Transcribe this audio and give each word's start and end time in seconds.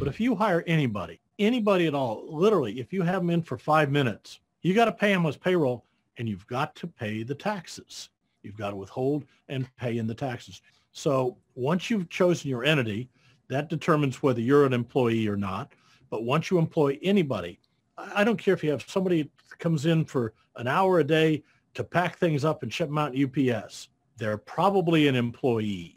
But 0.00 0.08
if 0.08 0.18
you 0.18 0.34
hire 0.34 0.64
anybody, 0.66 1.20
anybody 1.38 1.86
at 1.86 1.94
all, 1.94 2.24
literally, 2.26 2.80
if 2.80 2.90
you 2.90 3.02
have 3.02 3.20
them 3.20 3.28
in 3.28 3.42
for 3.42 3.58
five 3.58 3.90
minutes, 3.90 4.40
you 4.62 4.72
got 4.72 4.86
to 4.86 4.92
pay 4.92 5.12
them 5.12 5.26
as 5.26 5.36
payroll 5.36 5.84
and 6.16 6.26
you've 6.26 6.46
got 6.46 6.74
to 6.76 6.86
pay 6.86 7.22
the 7.22 7.34
taxes. 7.34 8.08
You've 8.42 8.56
got 8.56 8.70
to 8.70 8.76
withhold 8.76 9.26
and 9.50 9.68
pay 9.76 9.98
in 9.98 10.06
the 10.06 10.14
taxes. 10.14 10.62
So 10.92 11.36
once 11.54 11.90
you've 11.90 12.08
chosen 12.08 12.48
your 12.48 12.64
entity, 12.64 13.10
that 13.48 13.68
determines 13.68 14.22
whether 14.22 14.40
you're 14.40 14.64
an 14.64 14.72
employee 14.72 15.28
or 15.28 15.36
not. 15.36 15.74
But 16.08 16.24
once 16.24 16.50
you 16.50 16.56
employ 16.56 16.98
anybody, 17.02 17.60
I 17.98 18.24
don't 18.24 18.38
care 18.38 18.54
if 18.54 18.64
you 18.64 18.70
have 18.70 18.88
somebody 18.88 19.30
comes 19.58 19.84
in 19.84 20.06
for 20.06 20.32
an 20.56 20.66
hour 20.66 21.00
a 21.00 21.04
day 21.04 21.44
to 21.74 21.84
pack 21.84 22.16
things 22.16 22.42
up 22.42 22.62
and 22.62 22.72
ship 22.72 22.88
them 22.88 22.96
out 22.96 23.14
UPS. 23.14 23.90
They're 24.16 24.38
probably 24.38 25.08
an 25.08 25.14
employee. 25.14 25.96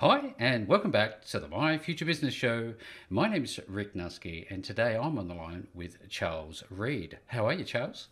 Hi, 0.00 0.34
and 0.38 0.66
welcome 0.66 0.90
back 0.90 1.26
to 1.26 1.38
the 1.38 1.46
My 1.46 1.76
Future 1.76 2.06
Business 2.06 2.32
Show. 2.32 2.72
My 3.10 3.28
name 3.28 3.44
is 3.44 3.60
Rick 3.68 3.92
Nusky, 3.92 4.46
and 4.50 4.64
today 4.64 4.96
I'm 4.96 5.18
on 5.18 5.28
the 5.28 5.34
line 5.34 5.66
with 5.74 6.08
Charles 6.08 6.64
Read. 6.70 7.18
How 7.26 7.46
are 7.46 7.52
you, 7.52 7.64
Charles? 7.64 8.08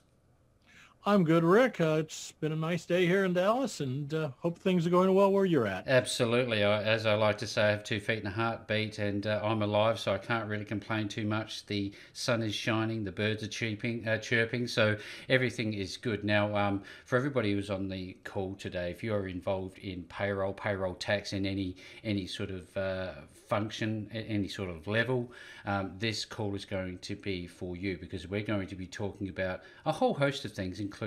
I'm 1.08 1.24
good, 1.24 1.42
Rick. 1.42 1.80
Uh, 1.80 2.00
it's 2.00 2.32
been 2.32 2.52
a 2.52 2.56
nice 2.56 2.84
day 2.84 3.06
here 3.06 3.24
in 3.24 3.32
Dallas, 3.32 3.80
and 3.80 4.12
uh, 4.12 4.28
hope 4.40 4.58
things 4.58 4.86
are 4.86 4.90
going 4.90 5.14
well 5.14 5.32
where 5.32 5.46
you're 5.46 5.66
at. 5.66 5.88
Absolutely. 5.88 6.62
As 6.62 7.06
I 7.06 7.14
like 7.14 7.38
to 7.38 7.46
say, 7.46 7.62
I 7.62 7.70
have 7.70 7.82
two 7.82 7.98
feet 7.98 8.18
and 8.18 8.26
a 8.26 8.30
heartbeat, 8.30 8.98
and 8.98 9.26
uh, 9.26 9.40
I'm 9.42 9.62
alive, 9.62 9.98
so 9.98 10.12
I 10.12 10.18
can't 10.18 10.46
really 10.46 10.66
complain 10.66 11.08
too 11.08 11.24
much. 11.24 11.64
The 11.64 11.94
sun 12.12 12.42
is 12.42 12.54
shining, 12.54 13.04
the 13.04 13.12
birds 13.12 13.42
are 13.42 13.48
chirping, 13.48 14.06
uh, 14.06 14.18
chirping 14.18 14.66
so 14.66 14.98
everything 15.30 15.72
is 15.72 15.96
good. 15.96 16.24
Now, 16.24 16.54
um, 16.54 16.82
for 17.06 17.16
everybody 17.16 17.54
who's 17.54 17.70
on 17.70 17.88
the 17.88 18.14
call 18.24 18.54
today, 18.56 18.90
if 18.90 19.02
you 19.02 19.14
are 19.14 19.28
involved 19.28 19.78
in 19.78 20.02
payroll, 20.10 20.52
payroll 20.52 20.92
tax 20.92 21.32
in 21.32 21.46
any 21.46 21.76
any 22.04 22.26
sort 22.26 22.50
of 22.50 22.76
uh, 22.76 23.12
function, 23.48 24.10
any 24.12 24.48
sort 24.48 24.68
of 24.68 24.86
level, 24.86 25.32
um, 25.64 25.92
this 25.98 26.24
call 26.24 26.54
is 26.54 26.64
going 26.64 26.98
to 26.98 27.16
be 27.16 27.46
for 27.46 27.76
you 27.76 27.96
because 27.98 28.28
we're 28.28 28.42
going 28.42 28.66
to 28.66 28.76
be 28.76 28.86
talking 28.86 29.28
about 29.28 29.62
a 29.86 29.92
whole 29.92 30.14
host 30.14 30.44
of 30.44 30.52
things, 30.52 30.80
including 30.80 30.97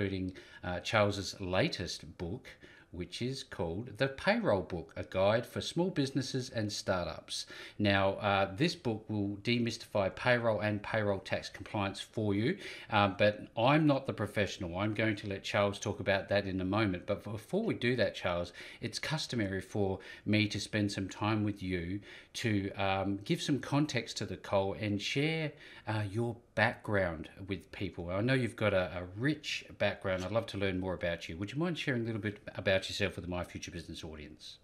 uh, 0.64 0.80
Charles's 0.80 1.40
latest 1.40 2.18
book, 2.18 2.48
which 2.92 3.22
is 3.22 3.42
called 3.42 3.88
The 3.96 4.08
Payroll 4.08 4.60
Book, 4.60 4.92
a 4.96 5.02
guide 5.02 5.46
for 5.46 5.62
small 5.62 5.88
businesses 5.88 6.50
and 6.50 6.70
startups. 6.70 7.46
Now, 7.78 8.12
uh, 8.14 8.54
this 8.54 8.74
book 8.74 9.04
will 9.08 9.38
demystify 9.42 10.14
payroll 10.14 10.60
and 10.60 10.82
payroll 10.82 11.20
tax 11.20 11.48
compliance 11.48 12.00
for 12.00 12.34
you, 12.34 12.58
uh, 12.90 13.08
but 13.08 13.46
I'm 13.56 13.86
not 13.86 14.06
the 14.06 14.12
professional. 14.12 14.76
I'm 14.76 14.92
going 14.92 15.16
to 15.16 15.28
let 15.28 15.42
Charles 15.42 15.78
talk 15.78 16.00
about 16.00 16.28
that 16.28 16.46
in 16.46 16.60
a 16.60 16.66
moment. 16.66 17.06
But 17.06 17.24
before 17.24 17.64
we 17.64 17.74
do 17.74 17.96
that, 17.96 18.14
Charles, 18.14 18.52
it's 18.82 18.98
customary 18.98 19.62
for 19.62 19.98
me 20.26 20.46
to 20.48 20.60
spend 20.60 20.92
some 20.92 21.08
time 21.08 21.44
with 21.44 21.62
you 21.62 22.00
to 22.34 22.70
um, 22.72 23.20
give 23.24 23.40
some 23.40 23.58
context 23.58 24.18
to 24.18 24.26
the 24.26 24.36
call 24.36 24.74
and 24.74 25.00
share 25.00 25.52
uh, 25.88 26.02
your 26.10 26.36
background 26.54 27.28
with 27.46 27.70
people. 27.72 28.10
I 28.10 28.20
know 28.20 28.34
you've 28.34 28.56
got 28.56 28.74
a, 28.74 28.98
a, 28.98 29.04
rich 29.16 29.64
background. 29.78 30.24
I'd 30.24 30.32
love 30.32 30.46
to 30.46 30.58
learn 30.58 30.78
more 30.78 30.94
about 30.94 31.28
you. 31.28 31.36
Would 31.38 31.52
you 31.52 31.58
mind 31.58 31.78
sharing 31.78 32.02
a 32.02 32.04
little 32.04 32.20
bit 32.20 32.40
about 32.54 32.88
yourself 32.88 33.16
with 33.16 33.26
My 33.26 33.44
Future 33.44 33.70
Business 33.70 34.04
audience? 34.04 34.58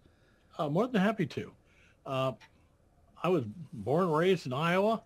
Uh, 0.57 0.69
more 0.69 0.87
than 0.87 1.01
happy 1.01 1.25
to. 1.25 1.51
Uh, 2.05 2.33
I 3.23 3.29
was 3.29 3.43
born 3.73 4.05
and 4.05 4.15
raised 4.15 4.45
in 4.45 4.53
Iowa, 4.53 5.01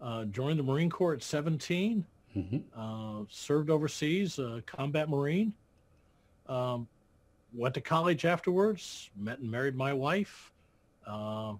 uh, 0.00 0.24
joined 0.24 0.58
the 0.58 0.62
Marine 0.62 0.90
Corps 0.90 1.14
at 1.14 1.22
17, 1.22 2.04
mm-hmm. 2.36 2.56
Uh, 2.76 3.24
served 3.28 3.70
overseas, 3.70 4.38
a 4.38 4.62
combat 4.66 5.08
Marine. 5.08 5.52
Um, 6.48 6.86
went 7.52 7.74
to 7.74 7.80
college 7.80 8.24
afterwards, 8.24 9.10
met 9.16 9.38
and 9.38 9.50
married 9.50 9.74
my 9.74 9.92
wife. 9.92 10.52
Uh, 11.06 11.54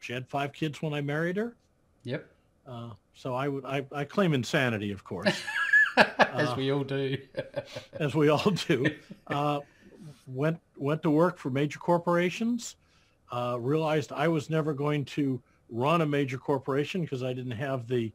she 0.00 0.12
had 0.12 0.26
five 0.28 0.52
kids 0.52 0.80
when 0.80 0.94
I 0.94 1.00
married 1.00 1.36
her. 1.36 1.56
Yep. 2.04 2.28
Uh, 3.16 3.20
so 3.20 3.34
I 3.34 3.48
would 3.48 3.64
I, 3.64 3.84
I 3.92 4.04
claim 4.04 4.34
insanity, 4.34 4.92
of 4.92 5.04
course, 5.04 5.42
as 5.96 6.48
uh, 6.48 6.54
we 6.56 6.70
all 6.70 6.84
do. 6.84 7.16
as 8.00 8.14
we 8.14 8.28
all 8.28 8.50
do. 8.50 8.86
Uh, 9.26 9.60
went 10.26 10.58
went 10.76 11.02
to 11.02 11.10
work 11.10 11.38
for 11.38 11.50
major 11.50 11.78
corporations. 11.78 12.76
Uh, 13.32 13.56
realized 13.60 14.12
I 14.12 14.28
was 14.28 14.50
never 14.50 14.72
going 14.72 15.04
to 15.06 15.40
run 15.68 16.00
a 16.00 16.06
major 16.06 16.38
corporation 16.38 17.00
because 17.00 17.24
I 17.24 17.32
didn't 17.32 17.52
have 17.52 17.88
the 17.88 18.12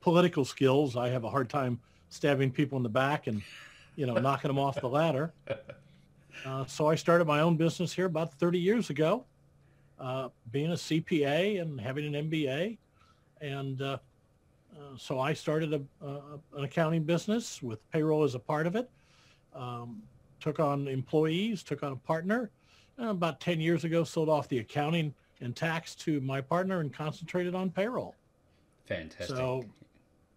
political 0.00 0.44
skills. 0.44 0.96
I 0.96 1.08
have 1.08 1.24
a 1.24 1.30
hard 1.30 1.48
time 1.48 1.80
stabbing 2.10 2.50
people 2.50 2.76
in 2.76 2.82
the 2.82 2.88
back 2.88 3.26
and 3.26 3.42
you 3.96 4.06
know 4.06 4.14
knocking 4.14 4.48
them 4.48 4.58
off 4.58 4.80
the 4.80 4.88
ladder. 4.88 5.32
Uh, 6.46 6.64
so 6.64 6.88
I 6.88 6.94
started 6.94 7.26
my 7.26 7.40
own 7.40 7.56
business 7.56 7.92
here 7.92 8.06
about 8.06 8.32
30 8.32 8.58
years 8.58 8.90
ago, 8.90 9.24
uh, 10.00 10.30
being 10.50 10.72
a 10.72 10.76
CPA 10.76 11.60
and 11.60 11.78
having 11.78 12.12
an 12.12 12.30
MBA. 12.30 12.78
And 13.40 13.80
uh, 14.74 14.82
uh, 14.82 14.96
so 14.96 15.18
I 15.18 15.32
started 15.32 15.72
a, 15.74 15.80
a, 16.04 16.38
an 16.56 16.64
accounting 16.64 17.04
business 17.04 17.62
with 17.62 17.78
payroll 17.90 18.24
as 18.24 18.34
a 18.34 18.38
part 18.38 18.66
of 18.66 18.76
it. 18.76 18.90
Um, 19.54 20.02
took 20.40 20.60
on 20.60 20.88
employees, 20.88 21.62
took 21.62 21.82
on 21.82 21.92
a 21.92 21.96
partner. 21.96 22.50
And 22.98 23.10
about 23.10 23.40
10 23.40 23.60
years 23.60 23.84
ago, 23.84 24.04
sold 24.04 24.28
off 24.28 24.48
the 24.48 24.58
accounting 24.58 25.14
and 25.40 25.54
tax 25.54 25.94
to 25.96 26.20
my 26.20 26.40
partner 26.40 26.80
and 26.80 26.92
concentrated 26.92 27.54
on 27.54 27.70
payroll. 27.70 28.14
Fantastic. 28.86 29.36
So 29.36 29.64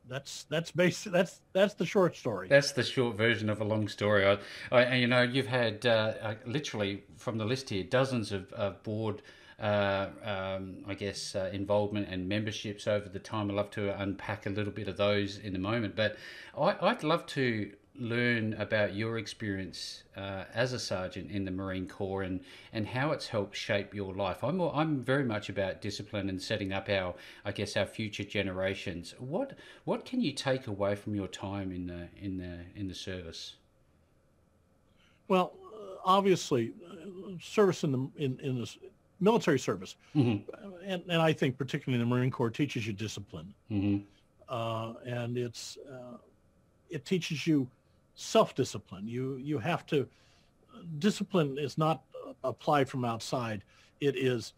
that's 0.07 0.45
that's 0.49 0.71
basic. 0.71 1.11
That's 1.11 1.41
that's 1.53 1.73
the 1.73 1.85
short 1.85 2.15
story. 2.15 2.47
That's 2.47 2.71
the 2.71 2.83
short 2.83 3.17
version 3.17 3.49
of 3.49 3.61
a 3.61 3.63
long 3.63 3.87
story. 3.87 4.25
I, 4.25 4.37
I 4.71 4.95
you 4.95 5.07
know, 5.07 5.23
you've 5.23 5.47
had 5.47 5.85
uh, 5.85 6.35
literally 6.45 7.03
from 7.17 7.37
the 7.37 7.45
list 7.45 7.69
here 7.69 7.83
dozens 7.83 8.31
of, 8.31 8.51
of 8.53 8.81
board 8.83 9.21
uh, 9.59 10.07
um, 10.23 10.77
I 10.87 10.93
guess, 10.93 11.35
uh, 11.35 11.49
involvement 11.53 12.07
and 12.09 12.27
memberships 12.27 12.87
over 12.87 13.07
the 13.07 13.19
time. 13.19 13.49
I'd 13.49 13.55
love 13.55 13.71
to 13.71 13.99
unpack 14.01 14.45
a 14.45 14.49
little 14.49 14.73
bit 14.73 14.87
of 14.87 14.97
those 14.97 15.37
in 15.37 15.55
a 15.55 15.59
moment. 15.59 15.95
But 15.95 16.17
I, 16.57 16.75
would 16.81 17.03
love 17.03 17.25
to 17.27 17.71
learn 17.97 18.53
about 18.55 18.93
your 18.93 19.17
experience 19.17 20.03
uh, 20.17 20.43
as 20.53 20.73
a 20.73 20.79
sergeant 20.79 21.31
in 21.31 21.45
the 21.45 21.51
Marine 21.51 21.87
Corps 21.87 22.23
and, 22.23 22.41
and 22.73 22.85
how 22.85 23.11
it's 23.11 23.27
helped 23.27 23.55
shape 23.55 23.93
your 23.93 24.13
life. 24.13 24.43
I'm, 24.43 24.59
I'm 24.59 25.01
very 25.01 25.23
much 25.23 25.47
about 25.47 25.81
discipline 25.81 26.29
and 26.29 26.41
setting 26.41 26.73
up 26.73 26.89
our, 26.89 27.15
I 27.45 27.53
guess, 27.53 27.77
our 27.77 27.85
future 27.85 28.25
generations. 28.25 29.15
What, 29.19 29.53
what 29.85 30.03
can 30.03 30.19
you 30.19 30.33
take 30.33 30.67
away 30.67 30.95
from 30.95 31.15
your 31.15 31.27
time 31.27 31.71
in 31.71 31.87
the, 31.87 32.09
in 32.21 32.37
the, 32.37 32.59
in 32.75 32.89
the 32.89 32.95
service? 32.95 33.55
Well, 35.27 35.53
obviously, 36.03 36.73
service 37.41 37.83
in 37.83 37.91
the 37.91 38.09
in, 38.17 38.39
in 38.39 38.59
the 38.59 38.75
military 39.19 39.59
service, 39.59 39.95
mm-hmm. 40.15 40.49
and, 40.85 41.03
and 41.07 41.21
I 41.21 41.33
think 41.33 41.57
particularly 41.57 42.03
the 42.03 42.09
Marine 42.09 42.31
Corps 42.31 42.49
teaches 42.49 42.85
you 42.85 42.93
discipline, 42.93 43.53
mm-hmm. 43.71 44.03
uh, 44.49 44.93
and 45.05 45.37
it's 45.37 45.77
uh, 45.89 46.17
it 46.89 47.05
teaches 47.05 47.47
you 47.47 47.67
self-discipline. 48.15 49.07
You 49.07 49.37
you 49.37 49.57
have 49.59 49.85
to 49.87 50.07
discipline 50.99 51.57
is 51.57 51.77
not 51.77 52.03
applied 52.43 52.89
from 52.89 53.05
outside. 53.05 53.63
It 54.01 54.15
is 54.17 54.53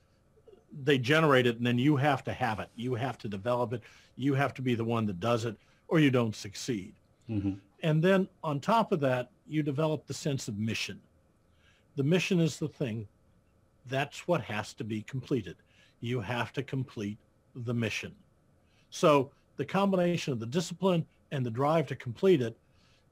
they 0.84 0.98
generate 0.98 1.48
it, 1.48 1.58
and 1.58 1.66
then 1.66 1.78
you 1.78 1.96
have 1.96 2.24
to 2.26 2.34
have 2.34 2.60
it. 2.60 2.70
You 2.76 2.96
have 2.96 3.18
to 3.20 3.28
develop 3.28 3.74
it. 3.74 3.82
You 4.16 4.34
have 4.34 4.54
to 4.56 4.62
be 4.62 4.76
the 4.76 4.84
one 4.84 5.06
that 5.06 5.20
does 5.20 5.46
it, 5.46 5.56
or 5.88 6.00
you 6.00 6.12
don't 6.12 6.36
succeed. 6.36 6.94
Mm-hmm. 7.30 7.54
And 7.84 8.04
then 8.04 8.28
on 8.44 8.60
top 8.60 8.92
of 8.92 9.00
that, 9.02 9.30
you 9.48 9.64
develop 9.64 10.08
the 10.08 10.14
sense 10.14 10.48
of 10.48 10.58
mission. 10.58 11.00
The 11.96 12.04
mission 12.04 12.40
is 12.40 12.58
the 12.58 12.68
thing 12.68 13.08
that's 13.88 14.28
what 14.28 14.42
has 14.42 14.74
to 14.74 14.84
be 14.84 15.02
completed. 15.02 15.56
You 16.00 16.20
have 16.22 16.54
to 16.54 16.64
complete 16.64 17.18
the 17.56 17.74
mission. 17.74 18.14
So 18.90 19.32
the 19.58 19.66
combination 19.66 20.34
of 20.34 20.40
the 20.40 20.46
discipline 20.46 21.06
and 21.32 21.46
the 21.46 21.52
drive 21.52 21.88
to 21.88 21.96
complete 21.96 22.42
it 22.42 22.58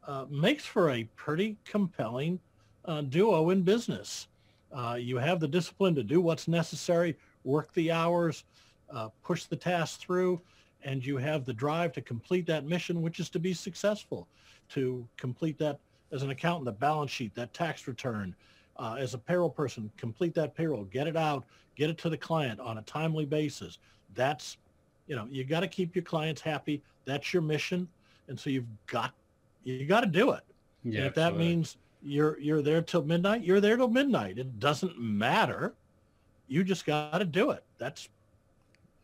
uh, 0.08 0.26
makes 0.30 0.66
for 0.66 0.92
a 0.92 1.04
pretty 1.16 1.58
compelling 1.66 2.40
uh, 2.86 3.02
duo 3.02 3.50
in 3.50 3.64
business. 3.64 4.28
Uh, 4.72 4.98
you 5.00 5.18
have 5.18 5.40
the 5.40 5.48
discipline 5.48 5.96
to 5.96 6.04
do 6.04 6.22
what's 6.22 6.48
necessary, 6.48 7.18
work 7.44 7.74
the 7.74 7.92
hours, 7.92 8.44
uh, 8.92 9.10
push 9.24 9.46
the 9.46 9.56
task 9.56 10.00
through, 10.00 10.40
and 10.84 11.04
you 11.04 11.18
have 11.18 11.46
the 11.46 11.54
drive 11.54 11.92
to 11.94 12.02
complete 12.02 12.46
that 12.46 12.66
mission, 12.66 13.02
which 13.02 13.20
is 13.20 13.30
to 13.30 13.40
be 13.40 13.54
successful, 13.54 14.28
to 14.70 15.08
complete 15.18 15.58
that 15.58 15.80
as 16.12 16.22
an 16.22 16.30
accountant, 16.30 16.66
the 16.66 16.72
balance 16.72 17.12
sheet, 17.12 17.34
that 17.34 17.54
tax 17.54 17.88
return, 17.88 18.36
uh, 18.78 18.96
as 19.00 19.14
a 19.14 19.18
payroll 19.18 19.50
person, 19.50 19.92
complete 19.98 20.34
that 20.36 20.56
payroll, 20.56 20.84
get 20.86 21.08
it 21.08 21.16
out, 21.16 21.46
get 21.76 21.90
it 21.90 21.98
to 22.00 22.10
the 22.10 22.18
client 22.18 22.60
on 22.60 22.78
a 22.78 22.82
timely 22.84 23.26
basis. 23.26 23.80
That's, 24.14 24.58
you 25.08 25.16
know, 25.16 25.28
you 25.30 25.44
got 25.44 25.62
to 25.62 25.68
keep 25.68 25.96
your 25.96 26.04
clients 26.04 26.42
happy. 26.42 26.82
That's 27.06 27.34
your 27.34 27.42
mission. 27.42 27.88
And 28.28 28.40
so 28.40 28.50
you've 28.50 28.66
got, 28.88 29.14
you 29.64 29.86
got 29.86 30.02
to 30.02 30.08
do 30.08 30.32
it. 30.32 30.42
Yeah, 30.84 31.00
and 31.00 31.08
if 31.08 31.16
that 31.16 31.36
means 31.36 31.78
you're 32.06 32.40
you're 32.40 32.62
there 32.62 32.82
till 32.82 33.04
midnight. 33.04 33.44
You're 33.44 33.60
there 33.60 33.78
till 33.78 33.90
midnight. 33.90 34.38
It 34.38 34.60
doesn't 34.60 35.00
matter. 35.00 35.74
You 36.48 36.64
just 36.64 36.86
got 36.86 37.18
to 37.18 37.26
do 37.26 37.50
it. 37.50 37.64
That's 37.80 38.10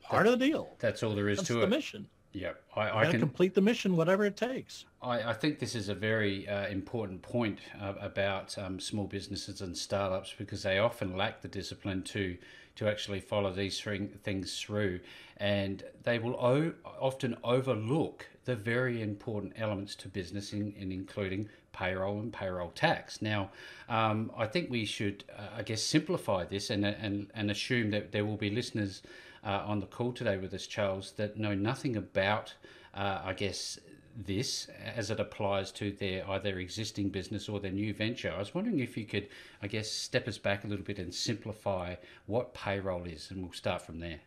part 0.02 0.26
that's, 0.26 0.34
of 0.34 0.40
the 0.40 0.48
deal. 0.48 0.70
That's 0.80 1.02
all 1.02 1.16
there 1.16 1.28
is 1.28 1.40
to 1.40 1.42
it. 1.42 1.44
that's 1.44 1.48
to 1.48 1.54
the 1.56 1.64
it. 1.64 1.70
mission. 1.70 2.08
Yeah, 2.34 2.52
I, 2.76 3.00
I 3.00 3.12
can 3.12 3.20
complete 3.20 3.56
the 3.56 3.62
mission, 3.62 3.98
whatever 3.98 4.24
it 4.24 4.38
takes. 4.38 4.86
I, 5.02 5.32
I 5.32 5.34
think 5.34 5.60
this 5.60 5.76
is 5.76 5.90
a 5.90 5.96
very 5.96 6.48
uh, 6.48 6.68
important 6.68 7.22
point 7.22 7.60
uh, 7.82 7.94
about 8.00 8.58
um, 8.58 8.80
small 8.80 9.06
businesses 9.06 9.60
and 9.60 9.78
startups 9.78 10.34
because 10.38 10.64
they 10.64 10.78
often 10.78 11.18
lack 11.18 11.42
the 11.42 11.50
discipline 11.50 12.04
to 12.04 12.38
to 12.78 12.88
actually 12.88 13.20
follow 13.20 13.52
these 13.52 13.86
things 14.24 14.60
through, 14.62 15.02
and 15.38 15.84
they 16.04 16.20
will 16.20 16.36
o- 16.36 16.74
often 17.02 17.36
overlook 17.44 18.26
the 18.46 18.56
very 18.56 19.02
important 19.02 19.54
elements 19.58 19.94
to 19.94 20.08
business, 20.08 20.54
in, 20.54 20.72
in 20.78 20.90
including 20.90 21.50
payroll 21.74 22.20
and 22.20 22.34
payroll 22.34 22.72
tax. 22.72 23.22
Now, 23.22 23.52
um, 23.90 24.32
I 24.38 24.48
think 24.48 24.70
we 24.70 24.86
should, 24.86 25.24
uh, 25.38 25.58
I 25.58 25.64
guess, 25.64 25.82
simplify 25.82 26.46
this 26.46 26.70
and 26.70 26.86
and 26.86 27.32
and 27.34 27.52
assume 27.52 27.92
that 27.92 28.12
there 28.12 28.26
will 28.26 28.38
be 28.38 28.50
listeners 28.50 29.02
uh, 29.44 29.64
on 29.66 29.80
the 29.80 29.86
call 29.86 30.12
today 30.12 30.38
with 30.38 30.54
us, 30.54 30.68
Charles, 30.68 31.14
that 31.14 31.38
know 31.38 31.56
nothing 31.56 31.96
about, 31.96 32.54
uh, 32.94 33.22
I 33.24 33.34
guess, 33.34 33.80
this 34.16 34.68
as 34.96 35.10
it 35.10 35.20
applies 35.20 35.72
to 35.72 35.92
their 35.92 36.30
either 36.30 36.60
existing 36.60 37.10
business 37.10 37.48
or 37.48 37.60
their 37.60 37.72
new 37.72 37.94
venture. 37.94 38.32
I 38.32 38.40
was 38.40 38.54
wondering 38.54 38.80
if 38.80 38.98
you 38.98 39.06
could, 39.06 39.28
I 39.62 39.68
guess, 39.68 39.90
step 39.90 40.28
us 40.28 40.38
back 40.38 40.64
a 40.64 40.68
little 40.68 40.86
bit 40.86 41.00
and 41.00 41.14
simplify 41.14 41.96
what 42.26 42.54
payroll 42.54 43.06
is, 43.06 43.32
and 43.32 43.42
we'll 43.42 43.54
start 43.54 43.82
from 43.82 44.00
there. 44.00 44.20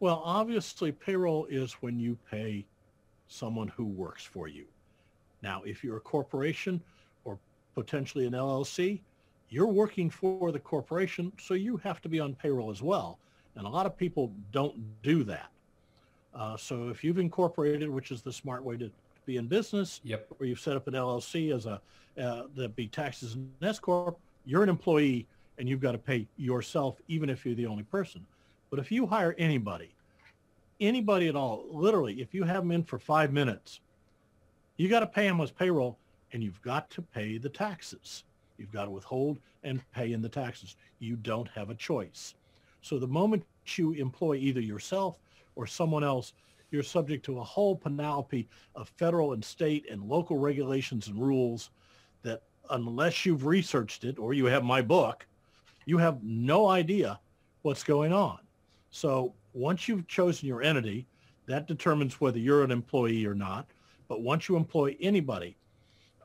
Well, 0.00 0.22
obviously, 0.24 0.92
payroll 0.92 1.46
is 1.46 1.72
when 1.74 1.98
you 1.98 2.18
pay 2.30 2.66
someone 3.26 3.68
who 3.68 3.84
works 3.84 4.24
for 4.24 4.48
you. 4.48 4.66
Now, 5.42 5.62
if 5.64 5.84
you're 5.84 5.96
a 5.96 6.00
corporation 6.00 6.80
or 7.24 7.38
potentially 7.74 8.26
an 8.26 8.32
LLC, 8.32 9.00
you're 9.50 9.66
working 9.66 10.10
for 10.10 10.52
the 10.52 10.58
corporation, 10.58 11.32
so 11.38 11.54
you 11.54 11.76
have 11.78 12.00
to 12.02 12.08
be 12.08 12.20
on 12.20 12.34
payroll 12.34 12.70
as 12.70 12.82
well. 12.82 13.18
And 13.54 13.66
a 13.66 13.68
lot 13.68 13.86
of 13.86 13.96
people 13.96 14.32
don't 14.52 14.76
do 15.02 15.24
that. 15.24 15.50
Uh, 16.34 16.56
so 16.56 16.88
if 16.88 17.02
you've 17.02 17.18
incorporated, 17.18 17.88
which 17.88 18.10
is 18.10 18.22
the 18.22 18.32
smart 18.32 18.62
way 18.62 18.76
to, 18.76 18.90
be 19.28 19.36
in 19.36 19.46
business, 19.46 20.00
yep. 20.04 20.26
or 20.40 20.46
you've 20.46 20.58
set 20.58 20.74
up 20.74 20.88
an 20.88 20.94
LLC 20.94 21.54
as 21.54 21.66
a 21.66 21.80
uh, 22.18 22.44
that 22.56 22.74
be 22.74 22.88
taxes 22.88 23.34
and 23.34 23.52
S 23.62 23.78
corp, 23.78 24.18
you're 24.46 24.62
an 24.62 24.70
employee 24.70 25.26
and 25.58 25.68
you've 25.68 25.80
got 25.80 25.92
to 25.92 25.98
pay 25.98 26.26
yourself, 26.36 26.96
even 27.08 27.28
if 27.28 27.44
you're 27.44 27.54
the 27.54 27.66
only 27.66 27.82
person. 27.82 28.24
But 28.70 28.78
if 28.80 28.90
you 28.90 29.06
hire 29.06 29.36
anybody, 29.38 29.94
anybody 30.80 31.28
at 31.28 31.36
all, 31.36 31.66
literally, 31.70 32.22
if 32.22 32.32
you 32.32 32.42
have 32.44 32.62
them 32.62 32.72
in 32.72 32.82
for 32.82 32.98
five 32.98 33.32
minutes, 33.32 33.80
you 34.78 34.88
got 34.88 35.00
to 35.00 35.06
pay 35.06 35.26
them 35.26 35.40
as 35.40 35.50
payroll, 35.50 35.98
and 36.32 36.42
you've 36.42 36.62
got 36.62 36.88
to 36.90 37.02
pay 37.02 37.36
the 37.36 37.48
taxes. 37.48 38.24
You've 38.56 38.72
got 38.72 38.84
to 38.84 38.90
withhold 38.90 39.38
and 39.64 39.82
pay 39.92 40.12
in 40.12 40.22
the 40.22 40.28
taxes. 40.28 40.76
You 41.00 41.16
don't 41.16 41.48
have 41.48 41.68
a 41.68 41.74
choice. 41.74 42.34
So 42.80 42.98
the 42.98 43.06
moment 43.06 43.44
you 43.76 43.92
employ 43.92 44.36
either 44.36 44.60
yourself 44.60 45.18
or 45.56 45.66
someone 45.66 46.04
else, 46.04 46.32
you're 46.70 46.82
subject 46.82 47.24
to 47.26 47.38
a 47.38 47.44
whole 47.44 47.76
panoply 47.76 48.48
of 48.74 48.88
federal 48.96 49.32
and 49.32 49.44
state 49.44 49.86
and 49.90 50.02
local 50.02 50.38
regulations 50.38 51.08
and 51.08 51.20
rules 51.20 51.70
that 52.22 52.42
unless 52.70 53.26
you've 53.26 53.46
researched 53.46 54.04
it 54.04 54.18
or 54.18 54.32
you 54.32 54.44
have 54.46 54.64
my 54.64 54.80
book, 54.80 55.26
you 55.86 55.98
have 55.98 56.22
no 56.22 56.68
idea 56.68 57.18
what's 57.62 57.82
going 57.82 58.12
on. 58.12 58.38
So 58.90 59.34
once 59.54 59.88
you've 59.88 60.06
chosen 60.06 60.46
your 60.46 60.62
entity, 60.62 61.06
that 61.46 61.66
determines 61.66 62.20
whether 62.20 62.38
you're 62.38 62.62
an 62.62 62.70
employee 62.70 63.26
or 63.26 63.34
not. 63.34 63.66
But 64.08 64.22
once 64.22 64.48
you 64.48 64.56
employ 64.56 64.96
anybody, 65.00 65.56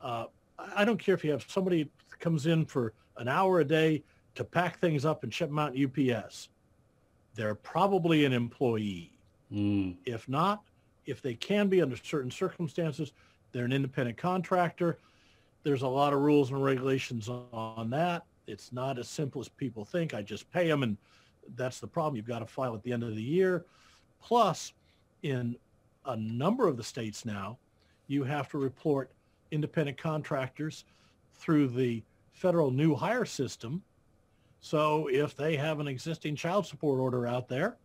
uh, 0.02 0.26
I 0.58 0.84
don't 0.84 0.98
care 0.98 1.14
if 1.14 1.24
you 1.24 1.30
have 1.32 1.44
somebody 1.48 1.90
comes 2.18 2.46
in 2.46 2.64
for 2.64 2.94
an 3.16 3.28
hour 3.28 3.60
a 3.60 3.64
day 3.64 4.02
to 4.34 4.44
pack 4.44 4.78
things 4.80 5.04
up 5.04 5.22
and 5.22 5.32
ship 5.32 5.48
them 5.48 5.58
out 5.58 5.76
in 5.76 5.84
UPS 5.84 6.48
they're 7.34 7.54
probably 7.54 8.24
an 8.24 8.32
employee. 8.32 9.10
Mm. 9.52 9.96
If 10.06 10.28
not, 10.28 10.62
if 11.06 11.20
they 11.20 11.34
can 11.34 11.68
be 11.68 11.82
under 11.82 11.96
certain 11.96 12.30
circumstances, 12.30 13.12
they're 13.52 13.64
an 13.64 13.72
independent 13.72 14.16
contractor. 14.16 14.98
There's 15.62 15.82
a 15.82 15.88
lot 15.88 16.12
of 16.12 16.20
rules 16.20 16.50
and 16.50 16.62
regulations 16.62 17.28
on 17.28 17.90
that. 17.90 18.24
It's 18.46 18.72
not 18.72 18.98
as 18.98 19.08
simple 19.08 19.40
as 19.40 19.48
people 19.48 19.84
think. 19.84 20.14
I 20.14 20.22
just 20.22 20.50
pay 20.50 20.68
them 20.68 20.82
and 20.82 20.96
that's 21.56 21.80
the 21.80 21.86
problem. 21.86 22.16
You've 22.16 22.26
got 22.26 22.40
to 22.40 22.46
file 22.46 22.74
at 22.74 22.82
the 22.82 22.92
end 22.92 23.02
of 23.02 23.14
the 23.14 23.22
year. 23.22 23.64
Plus, 24.22 24.72
in 25.22 25.56
a 26.06 26.16
number 26.16 26.68
of 26.68 26.76
the 26.76 26.82
states 26.82 27.24
now, 27.24 27.58
you 28.06 28.24
have 28.24 28.48
to 28.50 28.58
report 28.58 29.10
independent 29.50 29.98
contractors 29.98 30.84
through 31.34 31.68
the 31.68 32.02
federal 32.32 32.70
new 32.70 32.94
hire 32.94 33.24
system 33.24 33.82
so 34.64 35.08
if 35.08 35.36
they 35.36 35.56
have 35.56 35.78
an 35.78 35.88
existing 35.88 36.36
child 36.36 36.66
support 36.66 36.98
order 36.98 37.26
out 37.26 37.48
there, 37.48 37.76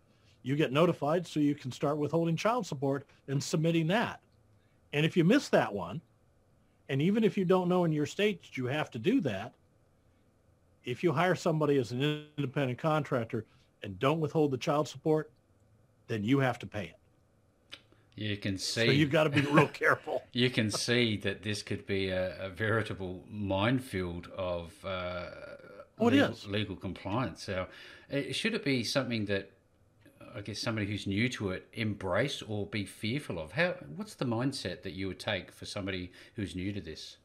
you 0.44 0.56
get 0.56 0.72
notified 0.72 1.28
so 1.28 1.42
you 1.42 1.54
can 1.54 1.74
start 1.74 1.98
withholding 1.98 2.38
child 2.38 2.66
support 2.66 3.06
and 3.28 3.44
submitting 3.44 3.88
that. 3.88 4.22
And 4.94 5.06
if 5.06 5.18
you 5.18 5.26
miss 5.26 5.50
that 5.50 5.74
one, 5.74 6.00
and 6.88 7.02
even 7.02 7.26
if 7.26 7.38
you 7.38 7.44
don't 7.44 7.68
know 7.68 7.84
in 7.84 7.92
your 7.92 8.06
state 8.06 8.42
that 8.44 8.56
you 8.56 8.66
have 8.68 8.90
to 8.92 8.98
do 8.98 9.20
that, 9.20 9.56
if 10.86 11.04
you 11.04 11.12
hire 11.12 11.36
somebody 11.36 11.78
as 11.78 11.92
an 11.92 12.24
independent 12.38 12.80
contractor 12.80 13.44
and 13.84 14.00
don't 14.00 14.22
withhold 14.22 14.52
the 14.52 14.58
child 14.58 14.88
support, 14.88 15.34
then 16.08 16.24
you 16.24 16.40
have 16.40 16.60
to 16.60 16.66
pay 16.66 16.86
it. 16.86 16.98
You 18.20 18.36
can 18.38 18.58
see. 18.58 18.86
So 18.86 18.92
you've 18.92 19.12
got 19.12 19.24
to 19.24 19.30
be 19.30 19.42
real 19.42 19.68
careful. 19.84 20.24
you 20.34 20.50
can 20.50 20.70
see 20.72 21.16
that 21.18 21.42
this 21.42 21.64
could 21.64 21.86
be 21.86 22.10
a, 22.10 22.36
a 22.48 22.50
veritable 22.50 23.24
minefield 23.30 24.28
of 24.38 24.74
uh, 24.86 25.26
Oh, 26.02 26.06
legal, 26.06 26.32
is. 26.32 26.46
legal 26.48 26.76
compliance. 26.76 27.44
So, 27.44 27.68
uh, 28.14 28.22
should 28.32 28.54
it 28.54 28.64
be 28.64 28.84
something 28.84 29.26
that 29.26 29.52
I 30.36 30.42
guess 30.42 30.60
somebody 30.60 30.86
who's 30.88 31.08
new 31.08 31.28
to 31.30 31.52
it 31.52 31.68
embrace 31.74 32.42
or 32.42 32.66
be 32.66 32.86
fearful 32.86 33.40
of? 33.40 33.54
How? 33.54 33.76
What's 33.96 34.16
the 34.16 34.26
mindset 34.26 34.84
that 34.84 34.94
you 34.94 35.08
would 35.08 35.20
take 35.20 35.52
for 35.52 35.66
somebody 35.66 36.12
who's 36.36 36.56
new 36.56 36.72
to 36.74 36.82
this? 36.82 37.18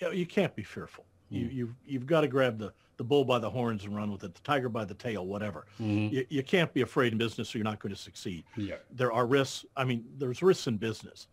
Know, 0.00 0.10
you 0.10 0.26
can't 0.26 0.54
be 0.54 0.62
fearful. 0.62 1.04
Mm. 1.32 1.36
You 1.36 1.48
you 1.48 1.74
you've 1.86 2.06
got 2.06 2.22
to 2.22 2.28
grab 2.28 2.58
the 2.58 2.72
the 2.96 3.04
bull 3.04 3.24
by 3.24 3.38
the 3.38 3.48
horns 3.48 3.84
and 3.84 3.94
run 3.94 4.10
with 4.10 4.24
it, 4.24 4.34
the 4.34 4.40
tiger 4.40 4.68
by 4.68 4.84
the 4.84 4.94
tail, 4.94 5.24
whatever. 5.24 5.66
Mm-hmm. 5.80 6.14
You, 6.14 6.26
you 6.28 6.42
can't 6.42 6.72
be 6.74 6.80
afraid 6.80 7.12
in 7.12 7.18
business, 7.18 7.54
or 7.54 7.58
you're 7.58 7.64
not 7.64 7.78
going 7.78 7.94
to 7.94 8.00
succeed. 8.00 8.42
Yeah. 8.56 8.74
There 8.90 9.12
are 9.12 9.24
risks. 9.24 9.64
I 9.76 9.84
mean, 9.84 10.04
there's 10.18 10.42
risks 10.42 10.66
in 10.66 10.78
business, 10.78 11.28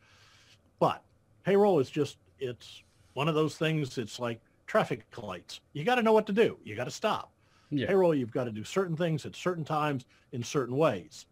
but 0.79 1.03
payroll 1.43 1.79
is 1.79 1.89
just 1.89 2.17
it's 2.39 2.83
one 3.13 3.27
of 3.27 3.35
those 3.35 3.57
things. 3.57 3.97
It's 3.97 4.19
like 4.19 4.39
traffic 4.67 5.05
lights. 5.17 5.61
You 5.73 5.83
got 5.83 5.95
to 5.95 6.03
know 6.03 6.13
what 6.13 6.27
to 6.27 6.33
do. 6.33 6.57
You 6.63 6.75
got 6.75 6.85
to 6.85 6.91
stop. 6.91 7.31
Yeah. 7.71 7.87
Payroll, 7.87 8.13
you've 8.13 8.31
got 8.31 8.43
to 8.43 8.51
do 8.51 8.63
certain 8.63 8.95
things 8.95 9.25
at 9.25 9.35
certain 9.35 9.63
times 9.63 10.05
in 10.31 10.43
certain 10.43 10.75
ways. 10.77 11.25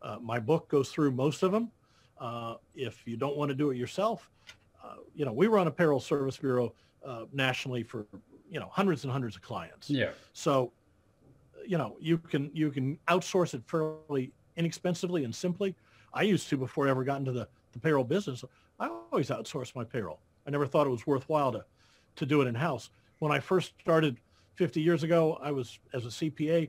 Uh, 0.00 0.18
my 0.20 0.38
book 0.38 0.68
goes 0.68 0.90
through 0.90 1.12
most 1.12 1.42
of 1.42 1.52
them. 1.52 1.70
Uh, 2.18 2.54
if 2.74 3.02
you 3.06 3.16
don't 3.16 3.36
want 3.36 3.48
to 3.48 3.54
do 3.54 3.70
it 3.70 3.76
yourself, 3.76 4.30
uh, 4.82 4.96
you 5.14 5.24
know, 5.24 5.32
we 5.32 5.48
run 5.48 5.66
a 5.66 5.70
payroll 5.70 6.00
service 6.00 6.36
bureau 6.36 6.72
uh, 7.04 7.24
nationally 7.32 7.82
for, 7.82 8.06
you 8.50 8.60
know, 8.60 8.68
hundreds 8.70 9.04
and 9.04 9.12
hundreds 9.12 9.36
of 9.36 9.42
clients. 9.42 9.90
Yeah. 9.90 10.10
So, 10.32 10.72
you 11.66 11.78
know, 11.78 11.96
you 12.00 12.18
can 12.18 12.50
you 12.52 12.70
can 12.70 12.98
outsource 13.08 13.54
it 13.54 13.62
fairly 13.66 14.32
inexpensively 14.56 15.24
and 15.24 15.34
simply. 15.34 15.74
I 16.14 16.22
used 16.22 16.48
to 16.50 16.56
before 16.56 16.86
I 16.86 16.90
ever 16.90 17.04
got 17.04 17.18
into 17.18 17.32
the, 17.32 17.48
the 17.72 17.78
payroll 17.78 18.04
business. 18.04 18.44
I 18.78 18.88
always 18.88 19.28
outsourced 19.28 19.74
my 19.74 19.84
payroll. 19.84 20.20
I 20.46 20.50
never 20.50 20.66
thought 20.66 20.86
it 20.86 20.90
was 20.90 21.06
worthwhile 21.06 21.52
to 21.52 21.64
to 22.16 22.26
do 22.26 22.42
it 22.42 22.46
in 22.46 22.54
house. 22.54 22.90
When 23.20 23.32
I 23.32 23.40
first 23.40 23.72
started 23.80 24.18
50 24.56 24.80
years 24.80 25.02
ago, 25.02 25.38
I 25.42 25.50
was 25.50 25.78
as 25.94 26.04
a 26.04 26.08
CPA. 26.08 26.68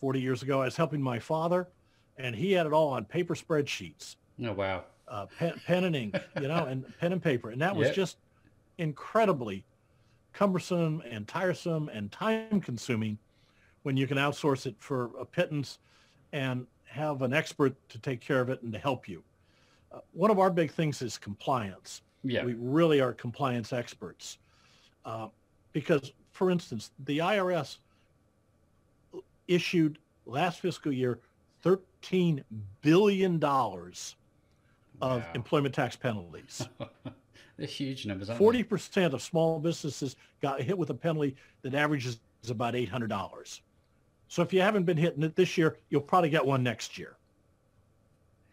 40 0.00 0.20
years 0.20 0.42
ago, 0.42 0.60
I 0.60 0.64
was 0.64 0.76
helping 0.76 1.00
my 1.00 1.20
father, 1.20 1.68
and 2.16 2.34
he 2.34 2.50
had 2.50 2.66
it 2.66 2.72
all 2.72 2.88
on 2.88 3.04
paper 3.04 3.36
spreadsheets. 3.36 4.16
Oh 4.44 4.52
wow! 4.52 4.82
Uh, 5.06 5.26
pen, 5.38 5.60
pen 5.64 5.84
and 5.84 5.94
ink, 5.94 6.16
you 6.40 6.48
know, 6.48 6.64
and 6.64 6.84
pen 6.98 7.12
and 7.12 7.22
paper, 7.22 7.50
and 7.50 7.62
that 7.62 7.76
was 7.76 7.86
yep. 7.86 7.94
just 7.94 8.16
incredibly 8.78 9.64
cumbersome 10.32 11.02
and 11.08 11.28
tiresome 11.28 11.88
and 11.88 12.10
time-consuming. 12.10 13.18
When 13.82 13.96
you 13.96 14.06
can 14.06 14.16
outsource 14.16 14.66
it 14.66 14.76
for 14.78 15.10
a 15.18 15.24
pittance 15.24 15.78
and 16.32 16.66
have 16.84 17.22
an 17.22 17.32
expert 17.32 17.74
to 17.88 17.98
take 17.98 18.20
care 18.20 18.40
of 18.40 18.48
it 18.48 18.62
and 18.62 18.72
to 18.72 18.78
help 18.78 19.08
you. 19.08 19.22
Uh, 19.92 19.98
one 20.12 20.30
of 20.30 20.38
our 20.38 20.50
big 20.50 20.70
things 20.70 21.02
is 21.02 21.18
compliance. 21.18 22.02
Yeah. 22.22 22.44
We 22.44 22.54
really 22.54 23.00
are 23.00 23.12
compliance 23.12 23.72
experts. 23.72 24.38
Uh, 25.04 25.28
because, 25.72 26.12
for 26.30 26.50
instance, 26.50 26.90
the 27.04 27.18
IRS 27.18 27.78
issued 29.48 29.98
last 30.26 30.60
fiscal 30.60 30.92
year 30.92 31.18
$13 31.64 32.44
billion 32.82 33.42
of 33.42 34.12
wow. 35.00 35.24
employment 35.34 35.74
tax 35.74 35.96
penalties. 35.96 36.68
They're 37.56 37.66
huge 37.66 38.06
numbers. 38.06 38.28
40% 38.28 39.12
of 39.12 39.22
small 39.22 39.58
businesses 39.58 40.16
got 40.40 40.60
hit 40.62 40.76
with 40.76 40.90
a 40.90 40.94
penalty 40.94 41.36
that 41.62 41.74
averages 41.74 42.18
about 42.48 42.74
$800. 42.74 43.60
So 44.28 44.42
if 44.42 44.52
you 44.52 44.62
haven't 44.62 44.84
been 44.84 44.96
hitting 44.96 45.22
it 45.22 45.36
this 45.36 45.58
year, 45.58 45.76
you'll 45.90 46.00
probably 46.00 46.30
get 46.30 46.44
one 46.44 46.62
next 46.62 46.98
year. 46.98 47.16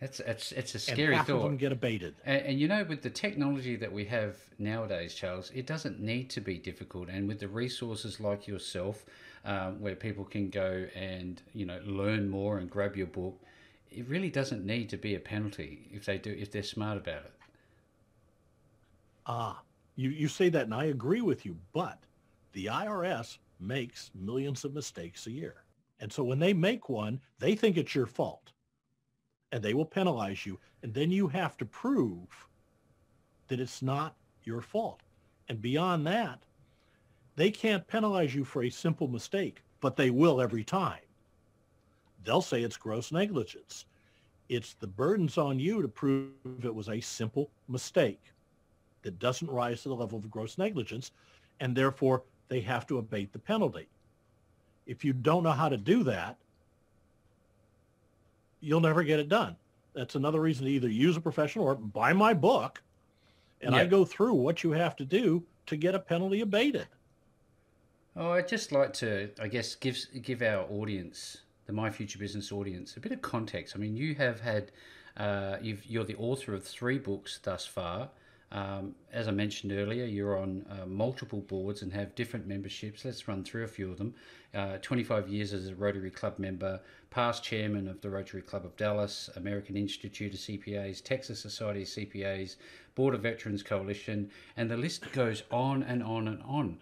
It's 0.01 0.21
it's 0.21 0.53
it's 0.53 0.75
a 0.75 0.79
scary 0.79 1.07
and 1.07 1.15
half 1.15 1.27
thought. 1.27 1.37
of 1.37 1.43
them 1.43 1.57
get 1.57 1.73
abated. 1.73 2.15
And, 2.23 2.41
and, 2.43 2.59
you 2.59 2.69
know, 2.69 2.85
with 2.85 3.01
the 3.01 3.09
technology 3.09 3.75
that 3.75 3.91
we 3.91 4.05
have 4.05 4.37
nowadays, 4.57 5.13
Charles, 5.13 5.51
it 5.53 5.65
doesn't 5.65 5.99
need 5.99 6.29
to 6.29 6.41
be 6.41 6.57
difficult. 6.57 7.09
And 7.09 7.27
with 7.27 7.39
the 7.39 7.49
resources 7.49 8.21
like 8.21 8.47
yourself, 8.47 9.05
um, 9.43 9.81
where 9.81 9.95
people 9.95 10.23
can 10.23 10.49
go 10.49 10.87
and 10.95 11.41
you 11.53 11.65
know 11.65 11.81
learn 11.85 12.29
more 12.29 12.59
and 12.59 12.69
grab 12.69 12.95
your 12.95 13.07
book, 13.07 13.37
it 13.91 14.07
really 14.07 14.29
doesn't 14.29 14.65
need 14.65 14.89
to 14.89 14.97
be 14.97 15.15
a 15.15 15.19
penalty 15.19 15.89
if 15.91 16.05
they 16.05 16.17
do 16.17 16.31
if 16.31 16.49
they're 16.49 16.63
smart 16.63 16.97
about 16.97 17.23
it. 17.25 17.33
Ah, 19.31 19.61
you 19.95 20.09
you 20.09 20.27
say 20.27 20.49
that, 20.49 20.63
and 20.63 20.73
I 20.73 20.85
agree 20.85 21.21
with 21.21 21.45
you. 21.45 21.55
But 21.71 21.99
the 22.53 22.65
IRS 22.65 23.37
makes 23.59 24.09
millions 24.15 24.65
of 24.65 24.73
mistakes 24.73 25.27
a 25.27 25.31
year, 25.31 25.65
and 25.99 26.11
so 26.11 26.23
when 26.23 26.39
they 26.39 26.51
make 26.51 26.89
one, 26.89 27.21
they 27.37 27.53
think 27.53 27.77
it's 27.77 27.93
your 27.93 28.07
fault, 28.07 28.51
and 29.51 29.61
they 29.61 29.75
will 29.75 29.85
penalize 29.85 30.47
you, 30.47 30.59
and 30.81 30.91
then 30.95 31.11
you 31.11 31.27
have 31.27 31.57
to 31.57 31.65
prove 31.65 32.47
that 33.49 33.59
it's 33.59 33.83
not 33.83 34.15
your 34.45 34.61
fault. 34.61 35.01
And 35.47 35.61
beyond 35.61 36.07
that, 36.07 36.41
they 37.35 37.51
can't 37.51 37.87
penalize 37.87 38.33
you 38.33 38.43
for 38.43 38.63
a 38.63 38.69
simple 38.71 39.07
mistake, 39.07 39.61
but 39.79 39.95
they 39.95 40.09
will 40.09 40.41
every 40.41 40.63
time. 40.63 41.05
They'll 42.23 42.41
say 42.41 42.63
it's 42.63 42.77
gross 42.77 43.11
negligence. 43.11 43.85
It's 44.47 44.73
the 44.73 44.87
burdens 44.87 45.37
on 45.37 45.59
you 45.59 45.83
to 45.83 45.87
prove 45.87 46.31
it 46.63 46.73
was 46.73 46.89
a 46.89 46.99
simple 46.99 47.51
mistake 47.67 48.33
that 49.03 49.19
doesn't 49.19 49.49
rise 49.49 49.83
to 49.83 49.89
the 49.89 49.95
level 49.95 50.17
of 50.17 50.29
gross 50.29 50.57
negligence, 50.57 51.11
and 51.59 51.75
therefore 51.75 52.23
they 52.47 52.61
have 52.61 52.87
to 52.87 52.97
abate 52.97 53.31
the 53.31 53.39
penalty. 53.39 53.87
If 54.85 55.05
you 55.05 55.13
don't 55.13 55.43
know 55.43 55.51
how 55.51 55.69
to 55.69 55.77
do 55.77 56.03
that, 56.03 56.37
you'll 58.59 58.81
never 58.81 59.03
get 59.03 59.19
it 59.19 59.29
done. 59.29 59.55
That's 59.93 60.15
another 60.15 60.41
reason 60.41 60.65
to 60.65 60.71
either 60.71 60.89
use 60.89 61.17
a 61.17 61.21
professional 61.21 61.65
or 61.65 61.75
buy 61.75 62.13
my 62.13 62.33
book, 62.33 62.81
and 63.61 63.75
yeah. 63.75 63.81
I 63.81 63.85
go 63.85 64.05
through 64.05 64.33
what 64.33 64.63
you 64.63 64.71
have 64.71 64.95
to 64.97 65.05
do 65.05 65.43
to 65.67 65.75
get 65.75 65.95
a 65.95 65.99
penalty 65.99 66.41
abated. 66.41 66.87
Oh, 68.15 68.31
I'd 68.31 68.47
just 68.47 68.71
like 68.71 68.93
to, 68.93 69.29
I 69.39 69.47
guess, 69.47 69.75
give 69.75 69.97
give 70.21 70.41
our 70.41 70.63
audience, 70.69 71.37
the 71.67 71.73
My 71.73 71.89
Future 71.89 72.19
Business 72.19 72.51
audience, 72.51 72.97
a 72.97 72.99
bit 72.99 73.11
of 73.11 73.21
context. 73.21 73.75
I 73.75 73.79
mean, 73.79 73.95
you 73.95 74.15
have 74.15 74.41
had, 74.41 74.71
uh, 75.17 75.57
you 75.61 76.01
are 76.01 76.03
the 76.03 76.15
author 76.15 76.53
of 76.53 76.63
three 76.63 76.97
books 76.97 77.39
thus 77.41 77.65
far. 77.65 78.09
Um, 78.51 78.95
as 79.13 79.27
I 79.27 79.31
mentioned 79.31 79.71
earlier, 79.71 80.05
you're 80.05 80.37
on 80.37 80.65
uh, 80.69 80.85
multiple 80.85 81.41
boards 81.41 81.83
and 81.83 81.93
have 81.93 82.15
different 82.15 82.47
memberships. 82.47 83.05
Let's 83.05 83.27
run 83.27 83.43
through 83.43 83.63
a 83.63 83.67
few 83.67 83.91
of 83.91 83.97
them. 83.97 84.15
Uh, 84.55 84.77
25 84.81 85.29
years 85.29 85.53
as 85.53 85.67
a 85.67 85.75
Rotary 85.75 86.09
Club 86.09 86.39
member, 86.39 86.79
past 87.11 87.43
chairman 87.43 87.87
of 87.87 88.01
the 88.01 88.09
Rotary 88.09 88.41
Club 88.41 88.65
of 88.65 88.75
Dallas, 88.75 89.29
American 89.35 89.77
Institute 89.77 90.33
of 90.33 90.39
CPAs, 90.39 91.03
Texas 91.03 91.39
Society 91.39 91.83
of 91.83 91.87
CPAs, 91.87 92.55
Board 92.95 93.13
of 93.13 93.21
Veterans 93.21 93.61
Coalition, 93.61 94.31
and 94.57 94.69
the 94.69 94.77
list 94.77 95.11
goes 95.11 95.43
on 95.51 95.83
and 95.83 96.01
on 96.01 96.27
and 96.27 96.41
on 96.43 96.79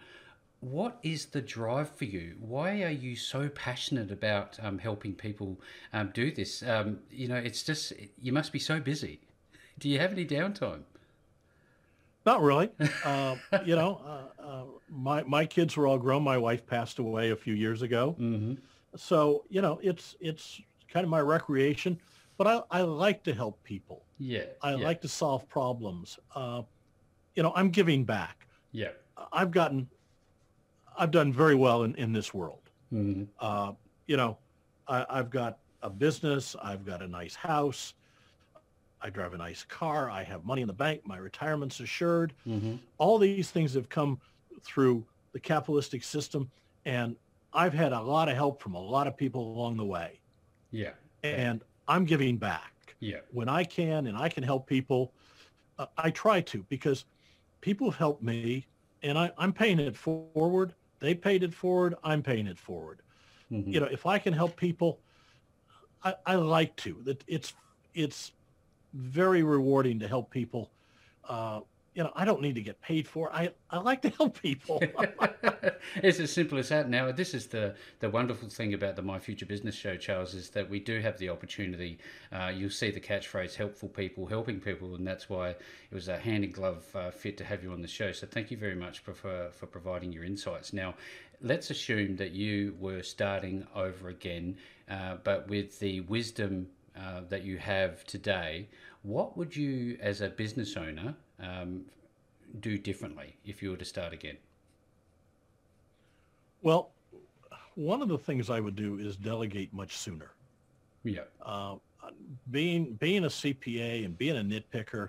what 0.60 0.98
is 1.02 1.26
the 1.26 1.40
drive 1.40 1.88
for 1.90 2.04
you? 2.04 2.34
Why 2.40 2.82
are 2.82 2.90
you 2.90 3.14
so 3.14 3.48
passionate 3.48 4.10
about 4.10 4.58
um, 4.60 4.78
helping 4.78 5.14
people 5.14 5.60
um, 5.92 6.10
do 6.12 6.32
this? 6.32 6.62
Um, 6.62 6.98
you 7.10 7.28
know, 7.28 7.36
it's 7.36 7.62
just 7.62 7.92
you 8.20 8.32
must 8.32 8.52
be 8.52 8.58
so 8.58 8.80
busy. 8.80 9.20
Do 9.78 9.88
you 9.88 10.00
have 10.00 10.12
any 10.12 10.26
downtime? 10.26 10.82
Not 12.28 12.42
really. 12.42 12.68
Uh, 13.04 13.36
you 13.64 13.74
know, 13.74 14.02
uh, 14.04 14.42
uh, 14.42 14.64
my 14.90 15.22
my 15.22 15.46
kids 15.46 15.78
were 15.78 15.86
all 15.86 15.96
grown. 15.96 16.22
My 16.22 16.36
wife 16.36 16.66
passed 16.66 16.98
away 16.98 17.30
a 17.30 17.36
few 17.36 17.54
years 17.54 17.80
ago, 17.80 18.16
mm-hmm. 18.20 18.54
so 18.96 19.44
you 19.48 19.62
know, 19.62 19.80
it's 19.82 20.14
it's 20.20 20.60
kind 20.92 21.04
of 21.04 21.10
my 21.10 21.20
recreation. 21.20 21.98
But 22.36 22.46
I, 22.46 22.60
I 22.70 22.80
like 22.82 23.22
to 23.24 23.32
help 23.32 23.62
people. 23.64 24.04
Yeah, 24.18 24.42
I 24.62 24.74
yeah. 24.74 24.84
like 24.84 25.00
to 25.02 25.08
solve 25.08 25.48
problems. 25.48 26.18
Uh, 26.34 26.62
you 27.34 27.42
know, 27.42 27.52
I'm 27.56 27.70
giving 27.70 28.04
back. 28.04 28.46
Yeah, 28.72 28.90
I've 29.32 29.50
gotten 29.50 29.88
I've 30.98 31.10
done 31.10 31.32
very 31.32 31.54
well 31.54 31.84
in, 31.84 31.94
in 31.94 32.12
this 32.12 32.34
world. 32.34 32.68
Mm-hmm. 32.92 33.24
Uh, 33.40 33.72
you 34.06 34.18
know, 34.18 34.36
I, 34.86 35.06
I've 35.08 35.30
got 35.30 35.60
a 35.80 35.88
business. 35.88 36.54
I've 36.62 36.84
got 36.84 37.00
a 37.00 37.08
nice 37.08 37.34
house. 37.34 37.94
I 39.00 39.10
drive 39.10 39.34
a 39.34 39.38
nice 39.38 39.64
car. 39.64 40.10
I 40.10 40.22
have 40.24 40.44
money 40.44 40.62
in 40.62 40.68
the 40.68 40.74
bank. 40.74 41.02
My 41.06 41.18
retirement's 41.18 41.80
assured. 41.80 42.32
Mm-hmm. 42.46 42.76
All 42.98 43.18
these 43.18 43.50
things 43.50 43.74
have 43.74 43.88
come 43.88 44.20
through 44.62 45.04
the 45.32 45.40
capitalistic 45.40 46.02
system. 46.02 46.50
And 46.84 47.16
I've 47.52 47.74
had 47.74 47.92
a 47.92 48.00
lot 48.00 48.28
of 48.28 48.36
help 48.36 48.60
from 48.60 48.74
a 48.74 48.80
lot 48.80 49.06
of 49.06 49.16
people 49.16 49.52
along 49.52 49.76
the 49.76 49.84
way. 49.84 50.20
Yeah. 50.70 50.92
And 51.22 51.62
I'm 51.86 52.04
giving 52.04 52.36
back. 52.36 52.94
Yeah. 53.00 53.18
When 53.30 53.48
I 53.48 53.64
can 53.64 54.06
and 54.06 54.16
I 54.16 54.28
can 54.28 54.42
help 54.42 54.66
people, 54.66 55.12
uh, 55.78 55.86
I 55.96 56.10
try 56.10 56.40
to 56.42 56.64
because 56.68 57.04
people 57.60 57.90
have 57.90 57.98
helped 57.98 58.22
me 58.22 58.66
and 59.02 59.16
I, 59.16 59.30
I'm 59.38 59.52
paying 59.52 59.78
it 59.78 59.96
forward. 59.96 60.74
They 61.00 61.14
paid 61.14 61.42
it 61.44 61.54
forward. 61.54 61.94
I'm 62.02 62.22
paying 62.22 62.46
it 62.46 62.58
forward. 62.58 63.00
Mm-hmm. 63.52 63.70
You 63.70 63.80
know, 63.80 63.86
if 63.86 64.06
I 64.06 64.18
can 64.18 64.32
help 64.32 64.56
people, 64.56 64.98
I, 66.02 66.14
I 66.26 66.34
like 66.34 66.74
to. 66.76 67.00
That 67.04 67.22
it's 67.26 67.54
it's 67.94 68.32
very 68.98 69.42
rewarding 69.42 70.00
to 70.00 70.08
help 70.08 70.30
people. 70.30 70.70
Uh, 71.28 71.60
you 71.94 72.04
know, 72.04 72.12
I 72.14 72.24
don't 72.24 72.40
need 72.42 72.54
to 72.54 72.60
get 72.60 72.80
paid 72.80 73.08
for. 73.08 73.32
I 73.32 73.50
I 73.70 73.78
like 73.78 74.02
to 74.02 74.10
help 74.10 74.40
people. 74.40 74.80
it's 75.96 76.20
as 76.20 76.32
simple 76.32 76.58
as 76.58 76.68
that. 76.68 76.88
Now, 76.88 77.10
this 77.10 77.34
is 77.34 77.46
the 77.46 77.74
the 77.98 78.08
wonderful 78.08 78.48
thing 78.48 78.74
about 78.74 78.94
the 78.94 79.02
My 79.02 79.18
Future 79.18 79.46
Business 79.46 79.74
Show, 79.74 79.96
Charles, 79.96 80.34
is 80.34 80.50
that 80.50 80.68
we 80.70 80.78
do 80.78 81.00
have 81.00 81.18
the 81.18 81.28
opportunity. 81.28 81.98
Uh, 82.30 82.52
you'll 82.54 82.70
see 82.70 82.92
the 82.92 83.00
catchphrase 83.00 83.54
"helpful 83.54 83.88
people, 83.88 84.26
helping 84.26 84.60
people," 84.60 84.94
and 84.94 85.04
that's 85.04 85.28
why 85.28 85.50
it 85.50 85.58
was 85.92 86.06
a 86.06 86.18
hand 86.18 86.44
in 86.44 86.52
glove 86.52 86.84
uh, 86.94 87.10
fit 87.10 87.36
to 87.38 87.44
have 87.44 87.64
you 87.64 87.72
on 87.72 87.82
the 87.82 87.88
show. 87.88 88.12
So, 88.12 88.28
thank 88.28 88.50
you 88.52 88.56
very 88.56 88.76
much 88.76 89.00
for, 89.00 89.12
for 89.12 89.50
for 89.52 89.66
providing 89.66 90.12
your 90.12 90.24
insights. 90.24 90.72
Now, 90.72 90.94
let's 91.40 91.70
assume 91.70 92.14
that 92.16 92.30
you 92.30 92.76
were 92.78 93.02
starting 93.02 93.66
over 93.74 94.08
again, 94.08 94.56
uh, 94.88 95.16
but 95.24 95.48
with 95.48 95.80
the 95.80 96.00
wisdom 96.02 96.68
uh, 96.98 97.20
that 97.28 97.44
you 97.44 97.58
have 97.58 98.04
today, 98.04 98.68
what 99.08 99.38
would 99.38 99.56
you, 99.56 99.96
as 100.02 100.20
a 100.20 100.28
business 100.28 100.76
owner, 100.76 101.14
um, 101.40 101.80
do 102.60 102.76
differently 102.76 103.34
if 103.46 103.62
you 103.62 103.70
were 103.70 103.76
to 103.76 103.84
start 103.84 104.12
again? 104.12 104.36
Well, 106.60 106.90
one 107.74 108.02
of 108.02 108.08
the 108.08 108.18
things 108.18 108.50
I 108.50 108.60
would 108.60 108.76
do 108.76 108.98
is 108.98 109.16
delegate 109.16 109.72
much 109.72 109.96
sooner. 109.96 110.32
Yeah. 111.04 111.22
Uh, 111.40 111.76
being 112.50 112.94
being 112.94 113.24
a 113.24 113.28
CPA 113.28 114.04
and 114.04 114.16
being 114.18 114.36
a 114.36 114.42
nitpicker, 114.42 115.08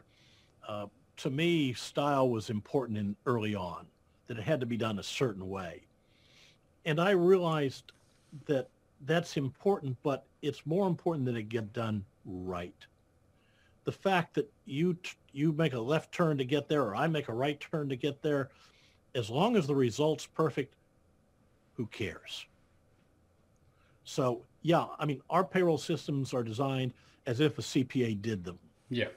uh, 0.65 0.85
to 1.17 1.29
me, 1.29 1.73
style 1.73 2.29
was 2.29 2.49
important 2.49 2.97
in 2.97 3.17
early 3.25 3.53
on. 3.53 3.85
That 4.27 4.37
it 4.37 4.43
had 4.43 4.61
to 4.61 4.65
be 4.65 4.77
done 4.77 4.99
a 4.99 5.03
certain 5.03 5.49
way, 5.49 5.81
and 6.85 7.01
I 7.01 7.11
realized 7.11 7.91
that 8.45 8.69
that's 9.05 9.37
important, 9.37 9.97
but 10.03 10.23
it's 10.41 10.65
more 10.65 10.87
important 10.87 11.25
that 11.25 11.35
it 11.35 11.49
get 11.49 11.73
done 11.73 12.05
right 12.25 12.85
the 13.89 13.97
fact 13.97 14.35
that 14.35 14.47
you 14.65 14.95
you 15.31 15.51
make 15.51 15.73
a 15.73 15.79
left 15.79 16.11
turn 16.11 16.37
to 16.37 16.45
get 16.45 16.67
there 16.67 16.83
or 16.83 16.95
I 16.95 17.07
make 17.07 17.27
a 17.27 17.33
right 17.33 17.59
turn 17.59 17.89
to 17.89 17.95
get 17.95 18.21
there, 18.21 18.49
as 19.15 19.31
long 19.31 19.55
as 19.55 19.65
the 19.65 19.73
result's 19.73 20.27
perfect, 20.27 20.75
who 21.73 21.87
cares? 21.87 22.45
So 24.03 24.43
yeah, 24.61 24.85
I 24.99 25.07
mean, 25.07 25.23
our 25.31 25.43
payroll 25.43 25.79
systems 25.79 26.35
are 26.35 26.43
designed 26.43 26.93
as 27.25 27.39
if 27.39 27.57
a 27.57 27.63
CPA 27.63 28.21
did 28.21 28.43
them. 28.43 28.59
Yeah. 28.91 29.07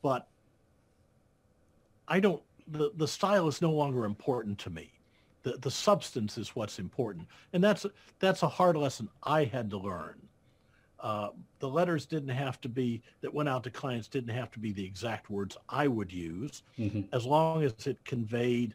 But 0.00 0.26
I 2.08 2.18
don't, 2.18 2.42
the, 2.68 2.90
the 2.96 3.08
style 3.08 3.48
is 3.48 3.60
no 3.60 3.70
longer 3.70 4.06
important 4.06 4.58
to 4.60 4.70
me. 4.70 4.92
The, 5.42 5.58
the 5.60 5.70
substance 5.70 6.38
is 6.38 6.56
what's 6.56 6.78
important. 6.78 7.26
And 7.52 7.62
that's, 7.62 7.84
that's 8.18 8.42
a 8.42 8.48
hard 8.48 8.78
lesson 8.78 9.10
I 9.24 9.44
had 9.44 9.68
to 9.68 9.76
learn. 9.76 10.14
Uh, 11.02 11.30
the 11.58 11.68
letters 11.68 12.06
didn't 12.06 12.28
have 12.28 12.60
to 12.60 12.68
be 12.68 13.02
that 13.22 13.34
went 13.34 13.48
out 13.48 13.64
to 13.64 13.70
clients 13.70 14.06
didn't 14.06 14.34
have 14.34 14.52
to 14.52 14.60
be 14.60 14.72
the 14.72 14.84
exact 14.84 15.30
words 15.30 15.56
I 15.68 15.88
would 15.88 16.12
use, 16.12 16.62
mm-hmm. 16.78 17.02
as 17.12 17.26
long 17.26 17.64
as 17.64 17.88
it 17.88 17.98
conveyed 18.04 18.74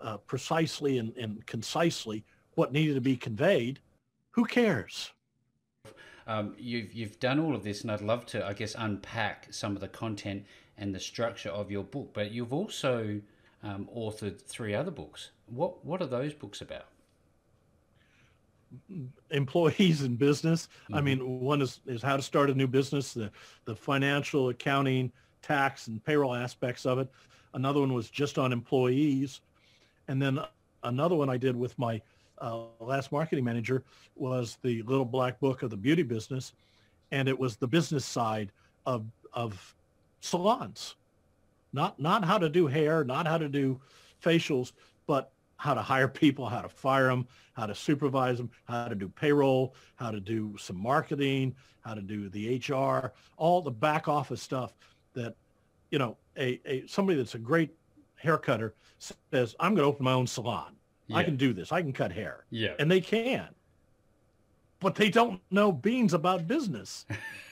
uh, 0.00 0.16
precisely 0.16 0.98
and, 0.98 1.16
and, 1.16 1.44
concisely 1.46 2.24
what 2.54 2.72
needed 2.72 2.94
to 2.94 3.00
be 3.00 3.16
conveyed. 3.16 3.78
Who 4.32 4.44
cares? 4.44 5.12
Um, 6.26 6.54
you've 6.58 6.92
you've 6.92 7.20
done 7.20 7.38
all 7.38 7.54
of 7.54 7.62
this, 7.62 7.82
and 7.82 7.92
I'd 7.92 8.00
love 8.00 8.26
to, 8.26 8.44
I 8.44 8.52
guess, 8.54 8.74
unpack 8.76 9.46
some 9.50 9.74
of 9.74 9.80
the 9.80 9.88
content 9.88 10.44
and 10.76 10.92
the 10.92 11.00
structure 11.00 11.50
of 11.50 11.70
your 11.70 11.84
book. 11.84 12.10
But 12.12 12.32
you've 12.32 12.52
also 12.52 13.20
um, 13.62 13.88
authored 13.96 14.40
three 14.42 14.74
other 14.74 14.90
books. 14.90 15.30
What 15.46 15.84
what 15.84 16.02
are 16.02 16.06
those 16.06 16.34
books 16.34 16.60
about? 16.60 16.86
Employees 19.30 20.02
in 20.02 20.16
business. 20.16 20.68
Mm-hmm. 20.84 20.94
I 20.94 21.00
mean, 21.00 21.40
one 21.40 21.62
is, 21.62 21.80
is 21.86 22.02
how 22.02 22.16
to 22.16 22.22
start 22.22 22.50
a 22.50 22.54
new 22.54 22.66
business, 22.66 23.14
the, 23.14 23.30
the 23.64 23.74
financial, 23.74 24.48
accounting, 24.48 25.12
tax, 25.42 25.88
and 25.88 26.04
payroll 26.04 26.34
aspects 26.34 26.86
of 26.86 26.98
it. 26.98 27.08
Another 27.54 27.80
one 27.80 27.92
was 27.92 28.10
just 28.10 28.38
on 28.38 28.52
employees. 28.52 29.40
And 30.08 30.20
then 30.20 30.40
another 30.82 31.16
one 31.16 31.30
I 31.30 31.36
did 31.36 31.56
with 31.56 31.78
my 31.78 32.00
uh, 32.38 32.64
last 32.80 33.10
marketing 33.10 33.44
manager 33.44 33.82
was 34.14 34.58
the 34.62 34.82
little 34.82 35.04
black 35.04 35.40
book 35.40 35.62
of 35.62 35.70
the 35.70 35.76
beauty 35.76 36.02
business. 36.02 36.52
And 37.10 37.28
it 37.28 37.38
was 37.38 37.56
the 37.56 37.66
business 37.66 38.04
side 38.04 38.52
of, 38.84 39.06
of 39.32 39.74
salons, 40.20 40.96
not 41.72 41.98
not 42.00 42.24
how 42.24 42.38
to 42.38 42.48
do 42.48 42.66
hair, 42.66 43.04
not 43.04 43.26
how 43.26 43.38
to 43.38 43.48
do 43.48 43.80
facials, 44.22 44.72
but 45.06 45.32
how 45.58 45.74
to 45.74 45.82
hire 45.82 46.08
people, 46.08 46.46
how 46.46 46.62
to 46.62 46.68
fire 46.68 47.08
them, 47.08 47.26
how 47.52 47.66
to 47.66 47.74
supervise 47.74 48.38
them, 48.38 48.48
how 48.64 48.88
to 48.88 48.94
do 48.94 49.08
payroll, 49.08 49.74
how 49.96 50.10
to 50.10 50.20
do 50.20 50.56
some 50.56 50.80
marketing, 50.80 51.54
how 51.82 51.94
to 51.94 52.00
do 52.00 52.28
the 52.30 52.62
HR, 52.66 53.12
all 53.36 53.60
the 53.60 53.70
back 53.70 54.08
office 54.08 54.40
stuff 54.40 54.72
that, 55.14 55.34
you 55.90 55.98
know, 55.98 56.16
a, 56.36 56.60
a 56.64 56.86
somebody 56.86 57.18
that's 57.18 57.34
a 57.34 57.38
great 57.38 57.74
hair 58.14 58.38
cutter 58.38 58.74
says, 58.98 59.54
I'm 59.58 59.74
going 59.74 59.84
to 59.84 59.88
open 59.88 60.04
my 60.04 60.12
own 60.12 60.26
salon. 60.26 60.76
Yeah. 61.08 61.16
I 61.16 61.24
can 61.24 61.36
do 61.36 61.52
this. 61.52 61.72
I 61.72 61.82
can 61.82 61.92
cut 61.92 62.12
hair. 62.12 62.44
Yeah. 62.50 62.74
And 62.78 62.90
they 62.90 63.00
can. 63.00 63.48
But 64.80 64.94
they 64.94 65.10
don't 65.10 65.40
know 65.50 65.72
beans 65.72 66.14
about 66.14 66.46
business. 66.46 67.04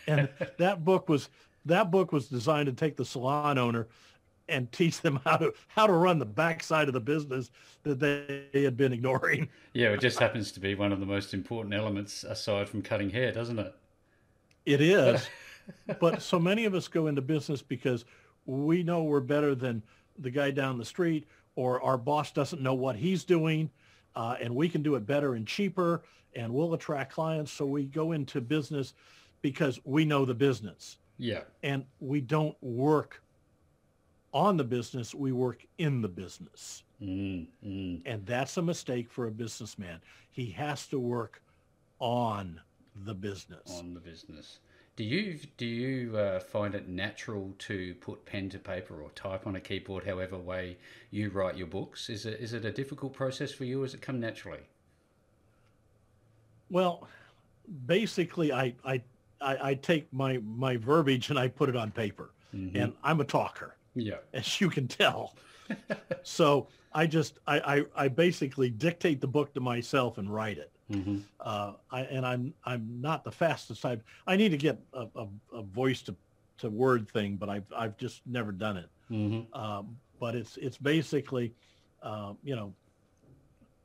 and 0.06 0.28
that 0.58 0.84
book 0.84 1.08
was 1.08 1.28
that 1.64 1.90
book 1.90 2.12
was 2.12 2.28
designed 2.28 2.66
to 2.66 2.72
take 2.72 2.96
the 2.96 3.04
salon 3.04 3.58
owner 3.58 3.88
and 4.48 4.70
teach 4.72 5.00
them 5.00 5.20
how 5.24 5.36
to 5.36 5.52
how 5.68 5.86
to 5.86 5.92
run 5.92 6.18
the 6.18 6.26
backside 6.26 6.88
of 6.88 6.94
the 6.94 7.00
business 7.00 7.50
that 7.82 8.00
they 8.00 8.62
had 8.62 8.76
been 8.76 8.92
ignoring. 8.92 9.48
Yeah, 9.72 9.88
it 9.88 10.00
just 10.00 10.18
happens 10.18 10.52
to 10.52 10.60
be 10.60 10.74
one 10.74 10.92
of 10.92 11.00
the 11.00 11.06
most 11.06 11.34
important 11.34 11.74
elements 11.74 12.24
aside 12.24 12.68
from 12.68 12.82
cutting 12.82 13.10
hair, 13.10 13.32
doesn't 13.32 13.58
it? 13.58 13.74
It 14.64 14.80
is. 14.80 15.28
but 16.00 16.22
so 16.22 16.38
many 16.38 16.64
of 16.64 16.74
us 16.74 16.88
go 16.88 17.06
into 17.06 17.22
business 17.22 17.62
because 17.62 18.04
we 18.46 18.82
know 18.82 19.02
we're 19.02 19.20
better 19.20 19.54
than 19.54 19.82
the 20.18 20.30
guy 20.30 20.50
down 20.50 20.78
the 20.78 20.84
street 20.84 21.26
or 21.56 21.82
our 21.82 21.98
boss 21.98 22.32
doesn't 22.32 22.62
know 22.62 22.74
what 22.74 22.96
he's 22.96 23.24
doing 23.24 23.70
uh, 24.14 24.36
and 24.40 24.54
we 24.54 24.68
can 24.68 24.82
do 24.82 24.94
it 24.94 25.06
better 25.06 25.34
and 25.34 25.46
cheaper 25.46 26.02
and 26.34 26.52
we'll 26.52 26.74
attract 26.74 27.12
clients. 27.12 27.52
So 27.52 27.66
we 27.66 27.84
go 27.84 28.12
into 28.12 28.40
business 28.40 28.94
because 29.42 29.80
we 29.84 30.04
know 30.04 30.24
the 30.24 30.34
business. 30.34 30.98
Yeah. 31.18 31.42
And 31.62 31.84
we 32.00 32.20
don't 32.20 32.56
work 32.62 33.22
on 34.32 34.56
the 34.56 34.64
business, 34.64 35.14
we 35.14 35.32
work 35.32 35.66
in 35.78 36.02
the 36.02 36.08
business. 36.08 36.82
Mm, 37.02 37.46
mm. 37.64 38.02
And 38.04 38.26
that's 38.26 38.56
a 38.56 38.62
mistake 38.62 39.10
for 39.10 39.26
a 39.26 39.30
businessman. 39.30 40.00
He 40.30 40.50
has 40.50 40.86
to 40.88 40.98
work 40.98 41.42
on 41.98 42.60
the 43.04 43.14
business. 43.14 43.78
On 43.78 43.94
the 43.94 44.00
business. 44.00 44.58
Do 44.96 45.04
you 45.04 45.38
do 45.58 45.66
you 45.66 46.16
uh, 46.16 46.40
find 46.40 46.74
it 46.74 46.88
natural 46.88 47.54
to 47.58 47.94
put 47.96 48.24
pen 48.24 48.48
to 48.48 48.58
paper 48.58 49.02
or 49.02 49.10
type 49.10 49.46
on 49.46 49.56
a 49.56 49.60
keyboard, 49.60 50.04
however 50.04 50.38
way 50.38 50.78
you 51.10 51.28
write 51.28 51.56
your 51.56 51.66
books? 51.66 52.08
Is 52.08 52.24
it 52.24 52.40
is 52.40 52.54
it 52.54 52.64
a 52.64 52.72
difficult 52.72 53.12
process 53.12 53.52
for 53.52 53.64
you, 53.64 53.82
or 53.82 53.84
does 53.84 53.92
it 53.92 54.00
come 54.00 54.18
naturally? 54.18 54.60
Well, 56.70 57.06
basically, 57.84 58.52
I 58.52 58.74
I 58.86 59.02
I, 59.38 59.70
I 59.70 59.74
take 59.74 60.10
my 60.14 60.38
my 60.38 60.78
verbiage 60.78 61.28
and 61.28 61.38
I 61.38 61.48
put 61.48 61.68
it 61.68 61.76
on 61.76 61.90
paper, 61.90 62.30
mm-hmm. 62.54 62.74
and 62.74 62.94
I'm 63.04 63.20
a 63.20 63.24
talker. 63.24 63.76
Yeah, 63.96 64.16
as 64.32 64.60
you 64.60 64.70
can 64.70 64.86
tell. 64.86 65.34
so 66.22 66.68
I 66.92 67.06
just 67.06 67.38
I, 67.46 67.58
I 67.58 68.04
I 68.04 68.08
basically 68.08 68.70
dictate 68.70 69.20
the 69.20 69.26
book 69.26 69.52
to 69.54 69.60
myself 69.60 70.18
and 70.18 70.32
write 70.32 70.58
it. 70.58 70.70
Mm-hmm. 70.90 71.18
Uh, 71.40 71.72
I, 71.90 72.02
and 72.02 72.24
I'm 72.24 72.54
I'm 72.64 73.00
not 73.00 73.24
the 73.24 73.32
fastest. 73.32 73.84
I 73.84 73.98
I 74.26 74.36
need 74.36 74.50
to 74.50 74.56
get 74.56 74.78
a, 74.92 75.06
a, 75.16 75.26
a, 75.52 75.62
voice 75.62 76.00
to, 76.02 76.14
to 76.58 76.70
word 76.70 77.08
thing, 77.08 77.36
but 77.36 77.48
I've 77.48 77.66
I've 77.76 77.96
just 77.96 78.22
never 78.24 78.52
done 78.52 78.76
it. 78.76 78.88
Mm-hmm. 79.10 79.60
Um, 79.60 79.96
but 80.20 80.36
it's 80.36 80.56
it's 80.58 80.76
basically, 80.76 81.52
uh, 82.02 82.34
you 82.44 82.54
know, 82.54 82.72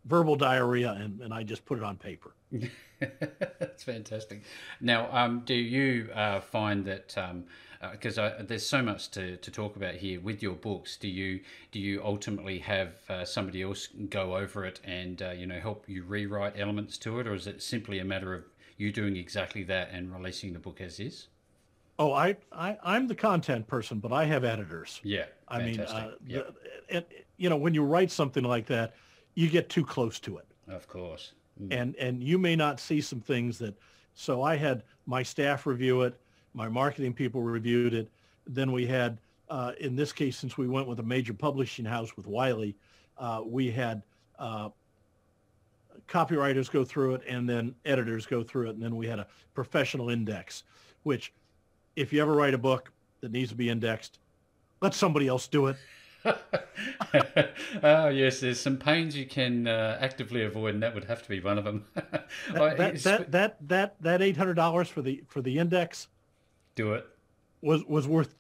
verbal 0.06 0.36
diarrhea, 0.36 0.92
and, 0.92 1.22
and 1.22 1.34
I 1.34 1.44
just 1.44 1.66
put 1.66 1.80
it 1.80 1.84
on 1.84 1.98
paper. 1.98 2.36
That's 3.00 3.84
fantastic. 3.84 4.44
Now, 4.80 5.10
um, 5.12 5.42
do 5.46 5.56
you 5.56 6.10
uh, 6.14 6.42
find 6.42 6.86
that 6.86 7.18
because 7.92 8.18
um, 8.18 8.32
uh, 8.38 8.44
there's 8.44 8.66
so 8.66 8.82
much 8.82 9.10
to, 9.12 9.38
to 9.38 9.52
talk 9.52 9.76
about 9.76 9.96
here 9.96 10.20
with 10.20 10.44
your 10.44 10.54
books? 10.54 10.98
Do 10.98 11.08
you 11.08 11.40
do 11.72 11.80
you 11.80 12.04
ultimately 12.04 12.60
have 12.60 12.94
uh, 13.10 13.26
somebody 13.26 13.62
else 13.64 13.88
go 14.10 14.36
over 14.38 14.66
it 14.66 14.80
and 14.84 15.22
uh, 15.22 15.32
you 15.32 15.46
know 15.46 15.60
help 15.60 15.86
you 15.88 16.04
rewrite 16.04 16.60
elements 16.60 16.98
to 17.00 17.20
it, 17.20 17.28
or 17.28 17.34
is 17.34 17.48
it 17.48 17.62
simply 17.62 18.00
a 18.00 18.06
matter 18.06 18.34
of 18.34 18.44
you 18.78 18.92
doing 18.92 19.16
exactly 19.16 19.64
that 19.64 19.90
and 19.92 20.14
releasing 20.14 20.54
the 20.54 20.60
book 20.60 20.82
as 20.82 21.00
is? 21.00 21.28
Oh, 22.00 22.14
I, 22.14 22.36
I 22.52 22.78
I'm 22.84 23.08
the 23.08 23.16
content 23.16 23.68
person, 23.68 24.00
but 24.00 24.12
I 24.12 24.26
have 24.26 24.44
editors. 24.44 25.00
Yeah, 25.04 25.26
I 25.48 25.62
mean, 25.64 25.80
uh, 25.80 26.12
yep. 26.26 26.56
the, 26.88 26.98
it, 26.98 27.26
you 27.38 27.50
know, 27.50 27.58
when 27.58 27.74
you 27.74 27.84
write 27.84 28.12
something 28.12 28.44
like 28.44 28.66
that, 28.68 28.96
you 29.36 29.50
get 29.50 29.70
too 29.70 29.86
close 29.86 30.20
to 30.22 30.38
it. 30.38 30.46
Of 30.68 30.88
course. 30.88 31.34
Mm. 31.62 31.74
And 31.82 31.96
and 31.98 32.24
you 32.24 32.38
may 32.38 32.56
not 32.56 32.80
see 32.80 33.02
some 33.02 33.20
things 33.20 33.58
that 33.60 33.76
so 34.14 34.42
I 34.42 34.56
had 34.56 34.84
my 35.06 35.24
staff 35.24 35.66
review 35.66 36.02
it, 36.02 36.20
my 36.54 36.68
marketing 36.68 37.14
people 37.14 37.42
reviewed 37.42 37.94
it. 37.94 38.10
Then 38.48 38.72
we 38.72 38.86
had 38.86 39.18
uh, 39.52 39.74
in 39.82 39.98
this 39.98 40.14
case, 40.14 40.38
since 40.38 40.58
we 40.58 40.68
went 40.68 40.88
with 40.88 41.00
a 41.00 41.04
major 41.04 41.34
publishing 41.34 41.84
house 41.84 42.16
with 42.16 42.26
Wiley, 42.26 42.74
uh, 43.18 43.42
we 43.46 43.70
had 43.70 44.02
uh, 44.40 44.70
copywriters 46.08 46.72
go 46.72 46.86
through 46.86 47.16
it 47.16 47.22
and 47.28 47.48
then 47.48 47.76
editors 47.84 48.26
go 48.26 48.44
through 48.44 48.70
it. 48.70 48.76
And 48.76 48.82
then 48.82 48.96
we 48.96 49.08
had 49.08 49.20
a 49.20 49.28
professional 49.54 50.10
index, 50.10 50.64
which 51.04 51.34
if 51.98 52.14
you 52.14 52.22
ever 52.22 52.34
write 52.34 52.54
a 52.54 52.58
book 52.58 52.94
that 53.20 53.34
needs 53.34 53.50
to 53.50 53.56
be 53.56 53.70
indexed, 53.70 54.20
let 54.82 54.94
somebody 54.94 55.28
else 55.28 55.50
do 55.50 55.68
it. 55.68 55.76
oh 57.84 58.08
yes, 58.08 58.40
there's 58.40 58.60
some 58.60 58.78
pains 58.78 59.18
you 59.18 59.26
can 59.26 59.68
uh, 59.68 59.98
actively 60.00 60.46
avoid, 60.46 60.76
and 60.76 60.84
that 60.84 60.94
would 60.94 61.04
have 61.04 61.24
to 61.24 61.28
be 61.28 61.42
one 61.42 61.58
of 61.58 61.66
them. 61.66 61.84
that, 61.96 62.30
that, 62.78 62.98
that, 63.04 63.32
that 63.32 63.58
that 63.68 63.96
that 64.02 64.22
eight 64.22 64.38
hundred 64.38 64.54
dollars 64.54 64.88
for 64.88 65.02
the 65.02 65.24
for 65.28 65.42
the 65.42 65.58
index. 65.58 66.10
Do 66.76 66.94
it. 66.94 67.08
Was 67.62 67.84
was 67.86 68.08
worth. 68.08 68.34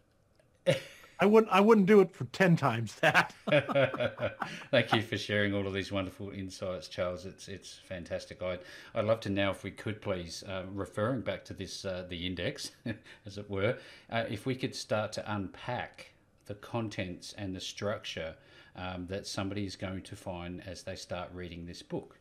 I 1.19 1.25
wouldn't. 1.25 1.51
I 1.51 1.61
wouldn't 1.61 1.85
do 1.85 2.01
it 2.01 2.15
for 2.15 2.25
ten 2.25 2.55
times 2.55 2.95
that. 2.95 3.33
Thank 4.71 4.93
you 4.93 5.03
for 5.03 5.17
sharing 5.17 5.53
all 5.53 5.67
of 5.67 5.73
these 5.73 5.91
wonderful 5.91 6.31
insights, 6.31 6.87
Charles. 6.87 7.25
It's 7.25 7.47
it's 7.47 7.79
fantastic. 7.87 8.41
I'd 8.41 8.61
I'd 8.95 9.05
love 9.05 9.19
to 9.21 9.29
now, 9.29 9.51
if 9.51 9.63
we 9.63 9.71
could, 9.71 10.01
please, 10.01 10.43
uh, 10.47 10.63
referring 10.73 11.21
back 11.21 11.45
to 11.45 11.53
this 11.53 11.85
uh, 11.85 12.05
the 12.09 12.25
index, 12.25 12.71
as 13.25 13.37
it 13.37 13.49
were, 13.49 13.77
uh, 14.09 14.23
if 14.29 14.45
we 14.45 14.55
could 14.55 14.75
start 14.75 15.11
to 15.13 15.33
unpack 15.33 16.11
the 16.45 16.55
contents 16.55 17.33
and 17.37 17.55
the 17.55 17.61
structure 17.61 18.35
um, 18.75 19.05
that 19.07 19.27
somebody 19.27 19.65
is 19.65 19.75
going 19.75 20.01
to 20.01 20.15
find 20.15 20.61
as 20.65 20.83
they 20.83 20.95
start 20.95 21.29
reading 21.33 21.65
this 21.65 21.81
book? 21.81 22.17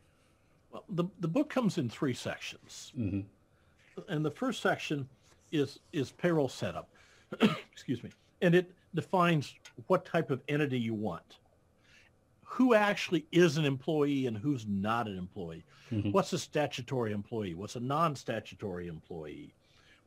Well, 0.71 0.83
the, 0.89 1.05
the 1.19 1.27
book 1.27 1.49
comes 1.49 1.77
in 1.77 1.89
three 1.89 2.13
sections. 2.13 2.93
Mm-hmm. 2.97 3.21
And 4.07 4.23
the 4.23 4.31
first 4.31 4.61
section 4.61 5.09
is, 5.51 5.79
is 5.91 6.11
payroll 6.11 6.49
setup. 6.49 6.89
Excuse 7.71 8.03
me. 8.03 8.09
And 8.41 8.55
it 8.55 8.71
defines 8.95 9.53
what 9.87 10.05
type 10.05 10.31
of 10.31 10.41
entity 10.47 10.79
you 10.79 10.93
want. 10.93 11.37
Who 12.43 12.73
actually 12.73 13.25
is 13.31 13.57
an 13.57 13.65
employee 13.65 14.25
and 14.25 14.37
who's 14.37 14.65
not 14.67 15.07
an 15.07 15.17
employee? 15.17 15.63
Mm-hmm. 15.91 16.11
What's 16.11 16.33
a 16.33 16.39
statutory 16.39 17.13
employee? 17.13 17.53
What's 17.53 17.77
a 17.77 17.79
non-statutory 17.79 18.87
employee? 18.87 19.53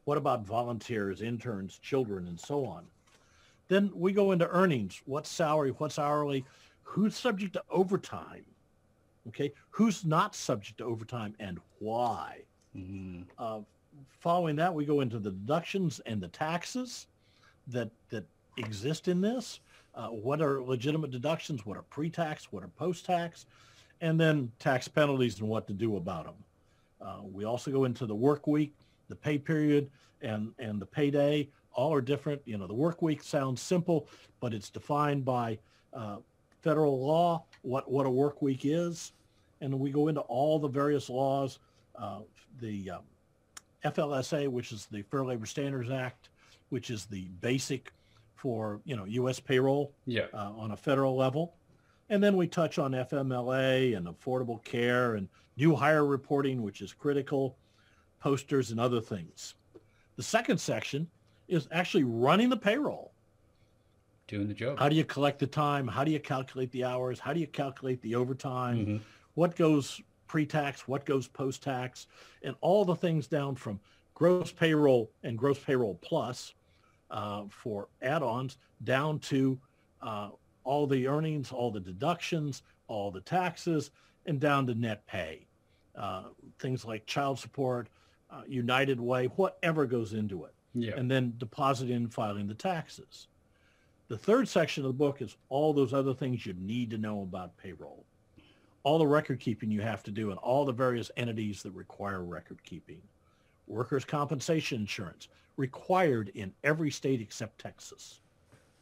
What 0.04 0.18
about 0.18 0.44
volunteers, 0.44 1.22
interns, 1.22 1.78
children, 1.78 2.26
and 2.26 2.38
so 2.38 2.66
on? 2.66 2.84
Then 3.68 3.90
we 3.94 4.12
go 4.12 4.32
into 4.32 4.48
earnings. 4.48 5.00
What's 5.06 5.30
salary? 5.30 5.70
What's 5.70 5.98
hourly? 5.98 6.44
Who's 6.82 7.16
subject 7.16 7.54
to 7.54 7.62
overtime? 7.70 8.44
Okay. 9.28 9.52
Who's 9.70 10.04
not 10.04 10.34
subject 10.34 10.78
to 10.78 10.84
overtime 10.84 11.34
and 11.40 11.58
why? 11.78 12.42
Mm-hmm. 12.76 13.22
Uh, 13.38 13.60
following 14.20 14.56
that, 14.56 14.74
we 14.74 14.84
go 14.84 15.00
into 15.00 15.18
the 15.18 15.30
deductions 15.30 16.00
and 16.06 16.20
the 16.20 16.28
taxes 16.28 17.06
that 17.68 17.90
that 18.10 18.24
exist 18.56 19.08
in 19.08 19.20
this. 19.20 19.60
Uh, 19.94 20.08
what 20.08 20.40
are 20.40 20.62
legitimate 20.62 21.10
deductions? 21.10 21.64
What 21.64 21.76
are 21.76 21.82
pre-tax? 21.82 22.52
What 22.52 22.64
are 22.64 22.68
post-tax? 22.68 23.46
And 24.00 24.18
then 24.18 24.50
tax 24.58 24.88
penalties 24.88 25.38
and 25.38 25.48
what 25.48 25.66
to 25.68 25.72
do 25.72 25.96
about 25.96 26.24
them. 26.24 26.34
Uh, 27.00 27.20
we 27.22 27.44
also 27.44 27.70
go 27.70 27.84
into 27.84 28.06
the 28.06 28.14
work 28.14 28.46
week, 28.46 28.74
the 29.08 29.16
pay 29.16 29.38
period, 29.38 29.90
and 30.22 30.52
and 30.58 30.80
the 30.80 30.86
payday 30.86 31.48
all 31.74 31.92
are 31.92 32.00
different. 32.00 32.40
You 32.44 32.58
know, 32.58 32.66
the 32.66 32.74
work 32.74 33.02
week 33.02 33.22
sounds 33.22 33.60
simple, 33.60 34.08
but 34.40 34.54
it's 34.54 34.70
defined 34.70 35.24
by 35.24 35.58
uh, 35.92 36.16
federal 36.62 37.04
law, 37.04 37.44
what, 37.62 37.90
what 37.90 38.06
a 38.06 38.10
work 38.10 38.40
week 38.40 38.60
is. 38.64 39.12
And 39.60 39.78
we 39.78 39.90
go 39.90 40.08
into 40.08 40.20
all 40.22 40.58
the 40.58 40.68
various 40.68 41.08
laws, 41.08 41.58
uh, 41.96 42.20
the 42.60 42.90
um, 42.90 43.02
FLSA, 43.84 44.48
which 44.48 44.72
is 44.72 44.86
the 44.86 45.02
Fair 45.02 45.24
Labor 45.24 45.46
Standards 45.46 45.90
Act, 45.90 46.30
which 46.70 46.90
is 46.90 47.04
the 47.06 47.28
basic 47.40 47.92
for, 48.34 48.80
you 48.84 48.96
know, 48.96 49.04
U.S. 49.04 49.40
payroll 49.40 49.92
yeah. 50.06 50.26
uh, 50.34 50.52
on 50.56 50.72
a 50.72 50.76
federal 50.76 51.16
level. 51.16 51.54
And 52.10 52.22
then 52.22 52.36
we 52.36 52.46
touch 52.46 52.78
on 52.78 52.92
FMLA 52.92 53.96
and 53.96 54.06
affordable 54.06 54.62
care 54.64 55.14
and 55.14 55.28
new 55.56 55.74
hire 55.74 56.04
reporting, 56.04 56.62
which 56.62 56.82
is 56.82 56.92
critical, 56.92 57.56
posters 58.20 58.70
and 58.70 58.80
other 58.80 59.00
things. 59.00 59.54
The 60.16 60.22
second 60.22 60.58
section 60.58 61.08
is 61.48 61.68
actually 61.72 62.04
running 62.04 62.48
the 62.48 62.56
payroll. 62.56 63.12
Doing 64.26 64.48
the 64.48 64.54
job. 64.54 64.78
How 64.78 64.88
do 64.88 64.96
you 64.96 65.04
collect 65.04 65.38
the 65.38 65.46
time? 65.46 65.86
How 65.86 66.04
do 66.04 66.10
you 66.10 66.20
calculate 66.20 66.70
the 66.72 66.84
hours? 66.84 67.18
How 67.18 67.32
do 67.32 67.40
you 67.40 67.46
calculate 67.46 68.00
the 68.02 68.14
overtime? 68.14 68.78
Mm-hmm. 68.78 68.96
What 69.34 69.56
goes 69.56 70.00
pre-tax? 70.26 70.86
What 70.88 71.04
goes 71.04 71.26
post-tax? 71.28 72.06
And 72.42 72.54
all 72.60 72.84
the 72.84 72.96
things 72.96 73.26
down 73.26 73.54
from 73.56 73.80
gross 74.14 74.52
payroll 74.52 75.10
and 75.22 75.36
gross 75.36 75.58
payroll 75.58 75.98
plus, 76.02 76.54
uh, 77.10 77.44
for 77.48 77.88
add-ons 78.02 78.56
down 78.82 79.18
to 79.20 79.58
uh, 80.02 80.30
all 80.64 80.86
the 80.86 81.06
earnings, 81.06 81.52
all 81.52 81.70
the 81.70 81.80
deductions, 81.80 82.62
all 82.88 83.10
the 83.10 83.20
taxes, 83.20 83.90
and 84.26 84.40
down 84.40 84.66
to 84.66 84.74
net 84.74 85.06
pay. 85.06 85.46
Uh, 85.96 86.24
things 86.58 86.84
like 86.84 87.06
child 87.06 87.38
support, 87.38 87.88
uh, 88.30 88.42
United 88.48 89.00
Way, 89.00 89.26
whatever 89.36 89.86
goes 89.86 90.12
into 90.12 90.44
it. 90.44 90.54
Yeah. 90.74 90.94
And 90.96 91.08
then 91.08 91.34
depositing 91.38 91.94
and 91.94 92.12
filing 92.12 92.48
the 92.48 92.54
taxes. 92.54 93.28
The 94.08 94.18
third 94.18 94.48
section 94.48 94.84
of 94.84 94.88
the 94.88 94.98
book 94.98 95.22
is 95.22 95.36
all 95.48 95.72
those 95.72 95.94
other 95.94 96.14
things 96.14 96.44
you 96.44 96.54
need 96.54 96.90
to 96.90 96.98
know 96.98 97.22
about 97.22 97.56
payroll. 97.56 98.04
All 98.84 98.98
the 98.98 99.06
record 99.06 99.40
keeping 99.40 99.70
you 99.70 99.80
have 99.80 100.02
to 100.04 100.10
do 100.10 100.30
and 100.30 100.38
all 100.38 100.64
the 100.64 100.72
various 100.72 101.10
entities 101.16 101.62
that 101.62 101.72
require 101.72 102.22
record 102.22 102.62
keeping. 102.62 103.02
Workers' 103.66 104.04
compensation 104.04 104.82
insurance 104.82 105.28
required 105.56 106.30
in 106.34 106.52
every 106.62 106.90
state 106.90 107.20
except 107.20 107.60
Texas. 107.60 108.20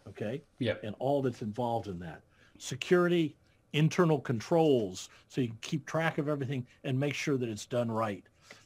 Okay? 0.08 0.42
Yeah. 0.58 0.74
And 0.82 0.94
all 0.98 1.22
that's 1.22 1.42
involved 1.42 1.86
in 1.86 1.98
that. 2.00 2.22
Security, 2.58 3.36
internal 3.72 4.20
controls, 4.20 5.08
so 5.28 5.40
you 5.40 5.48
can 5.48 5.58
keep 5.62 5.86
track 5.86 6.18
of 6.18 6.28
everything 6.28 6.66
and 6.84 6.98
make 6.98 7.14
sure 7.14 7.36
that 7.36 7.48
it's 7.48 7.66
done 7.66 7.90
right. 7.90 8.24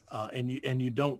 Uh, 0.09 0.29
and 0.33 0.49
you 0.51 0.59
and 0.63 0.81
you 0.81 0.89
don't 0.89 1.19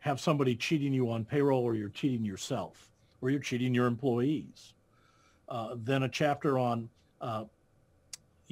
have 0.00 0.20
somebody 0.20 0.56
cheating 0.56 0.92
you 0.92 1.10
on 1.10 1.24
payroll 1.24 1.62
or 1.62 1.74
you're 1.74 1.88
cheating 1.88 2.24
yourself 2.24 2.90
or 3.20 3.30
you're 3.30 3.40
cheating 3.40 3.74
your 3.74 3.86
employees. 3.86 4.74
Uh, 5.48 5.76
then 5.76 6.02
a 6.02 6.08
chapter 6.08 6.58
on 6.58 6.88
uh, 7.20 7.44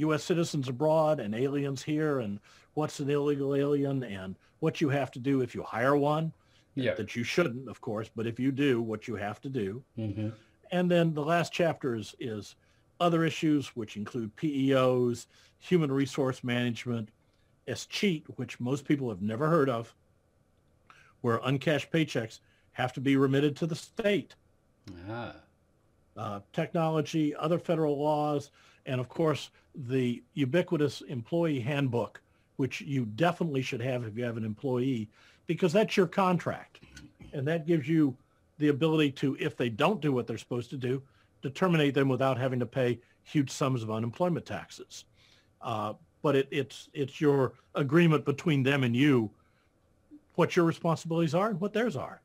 U.S. 0.00 0.24
citizens 0.24 0.68
abroad 0.68 1.20
and 1.20 1.34
aliens 1.34 1.82
here 1.82 2.20
and 2.20 2.40
what's 2.74 3.00
an 3.00 3.10
illegal 3.10 3.54
alien 3.54 4.02
and 4.04 4.36
what 4.60 4.80
you 4.80 4.88
have 4.88 5.10
to 5.12 5.18
do 5.18 5.40
if 5.40 5.54
you 5.54 5.62
hire 5.62 5.96
one. 5.96 6.32
Yeah. 6.74 6.94
That 6.94 7.16
you 7.16 7.24
shouldn't, 7.24 7.68
of 7.68 7.80
course, 7.80 8.08
but 8.14 8.26
if 8.26 8.38
you 8.38 8.52
do, 8.52 8.80
what 8.80 9.08
you 9.08 9.16
have 9.16 9.40
to 9.40 9.48
do. 9.48 9.82
Mm-hmm. 9.98 10.28
And 10.70 10.90
then 10.90 11.12
the 11.12 11.24
last 11.24 11.52
chapter 11.52 11.96
is, 11.96 12.14
is 12.20 12.54
other 13.00 13.24
issues, 13.24 13.68
which 13.68 13.96
include 13.96 14.34
PEOs, 14.36 15.26
human 15.58 15.90
resource 15.90 16.44
management, 16.44 17.10
Escheat, 17.66 18.24
which 18.36 18.60
most 18.60 18.84
people 18.84 19.08
have 19.08 19.20
never 19.20 19.48
heard 19.48 19.68
of, 19.68 19.94
where 21.22 21.40
uncashed 21.44 21.90
paychecks 21.90 22.38
have 22.72 22.92
to 22.92 23.00
be 23.00 23.16
remitted 23.16 23.56
to 23.56 23.66
the 23.66 23.74
state. 23.74 24.34
Ah. 25.08 25.34
Uh, 26.20 26.40
technology, 26.52 27.34
other 27.36 27.58
federal 27.58 27.98
laws, 27.98 28.50
and 28.84 29.00
of 29.00 29.08
course 29.08 29.48
the 29.74 30.22
ubiquitous 30.34 31.00
employee 31.08 31.60
handbook, 31.60 32.20
which 32.56 32.82
you 32.82 33.06
definitely 33.16 33.62
should 33.62 33.80
have 33.80 34.04
if 34.04 34.18
you 34.18 34.24
have 34.24 34.36
an 34.36 34.44
employee, 34.44 35.08
because 35.46 35.72
that's 35.72 35.96
your 35.96 36.06
contract. 36.06 36.80
And 37.32 37.48
that 37.48 37.66
gives 37.66 37.88
you 37.88 38.14
the 38.58 38.68
ability 38.68 39.12
to, 39.12 39.34
if 39.40 39.56
they 39.56 39.70
don't 39.70 40.02
do 40.02 40.12
what 40.12 40.26
they're 40.26 40.36
supposed 40.36 40.68
to 40.70 40.76
do, 40.76 41.02
to 41.40 41.48
terminate 41.48 41.94
them 41.94 42.08
without 42.10 42.36
having 42.36 42.60
to 42.60 42.66
pay 42.66 43.00
huge 43.22 43.50
sums 43.50 43.82
of 43.82 43.90
unemployment 43.90 44.44
taxes. 44.44 45.06
Uh, 45.62 45.94
but 46.20 46.36
it, 46.36 46.48
it's 46.50 46.90
it's 46.92 47.18
your 47.18 47.54
agreement 47.74 48.26
between 48.26 48.62
them 48.62 48.84
and 48.84 48.94
you, 48.94 49.30
what 50.34 50.54
your 50.54 50.66
responsibilities 50.66 51.34
are 51.34 51.48
and 51.48 51.60
what 51.62 51.72
theirs 51.72 51.96
are. 51.96 52.20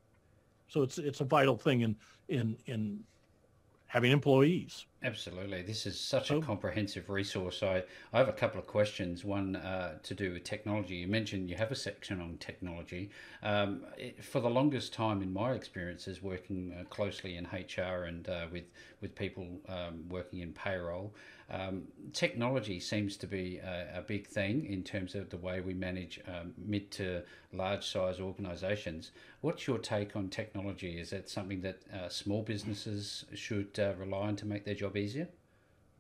So 0.68 0.82
it's 0.84 0.98
it's 0.98 1.22
a 1.22 1.26
vital 1.26 1.56
thing 1.56 1.80
in 1.80 1.96
in 2.28 2.58
in 2.66 3.06
having 3.88 4.12
employees. 4.12 4.86
Absolutely. 5.06 5.62
This 5.62 5.86
is 5.86 6.00
such 6.00 6.32
a 6.32 6.36
Oh. 6.38 6.42
comprehensive 6.42 7.12
resource. 7.12 7.62
I, 7.62 7.84
I 8.12 8.18
have 8.18 8.28
a 8.28 8.34
couple 8.34 8.60
of 8.60 8.66
questions. 8.66 9.24
One 9.24 9.56
uh, 9.56 10.00
to 10.02 10.16
do 10.16 10.34
with 10.34 10.44
technology. 10.44 10.96
You 10.96 11.08
mentioned 11.08 11.48
you 11.48 11.56
have 11.58 11.72
a 11.72 11.76
section 11.76 12.20
on 12.20 12.38
technology. 12.40 13.12
Um, 13.44 13.86
it, 14.00 14.24
for 14.24 14.40
the 14.40 14.50
longest 14.50 14.94
time, 14.94 15.22
in 15.22 15.32
my 15.32 15.52
experiences, 15.52 16.24
working 16.24 16.74
uh, 16.74 16.86
closely 16.86 17.36
in 17.38 17.46
HR 17.46 18.06
and 18.06 18.28
uh, 18.28 18.48
with, 18.52 18.64
with 19.00 19.14
people 19.14 19.46
um, 19.70 20.10
working 20.10 20.40
in 20.40 20.54
payroll, 20.54 21.14
um, 21.52 21.84
technology 22.14 22.80
seems 22.80 23.16
to 23.18 23.28
be 23.28 23.58
a, 23.60 24.00
a 24.00 24.02
big 24.02 24.26
thing 24.26 24.66
in 24.66 24.82
terms 24.82 25.14
of 25.14 25.30
the 25.30 25.38
way 25.38 25.62
we 25.62 25.76
manage 25.76 26.20
um, 26.28 26.56
mid 26.58 26.90
to 26.94 27.22
large 27.54 27.86
size 27.86 28.20
organizations. 28.20 29.12
What's 29.42 29.68
your 29.68 29.78
take 29.78 30.16
on 30.16 30.30
technology? 30.30 31.00
Is 31.00 31.12
that 31.12 31.30
something 31.30 31.62
that 31.62 31.82
uh, 31.94 32.10
small 32.10 32.42
businesses 32.42 33.26
should 33.36 33.78
uh, 33.78 33.94
rely 34.00 34.28
on 34.28 34.36
to 34.38 34.48
make 34.48 34.66
their 34.66 34.74
job 34.74 34.95
easier? 34.98 35.28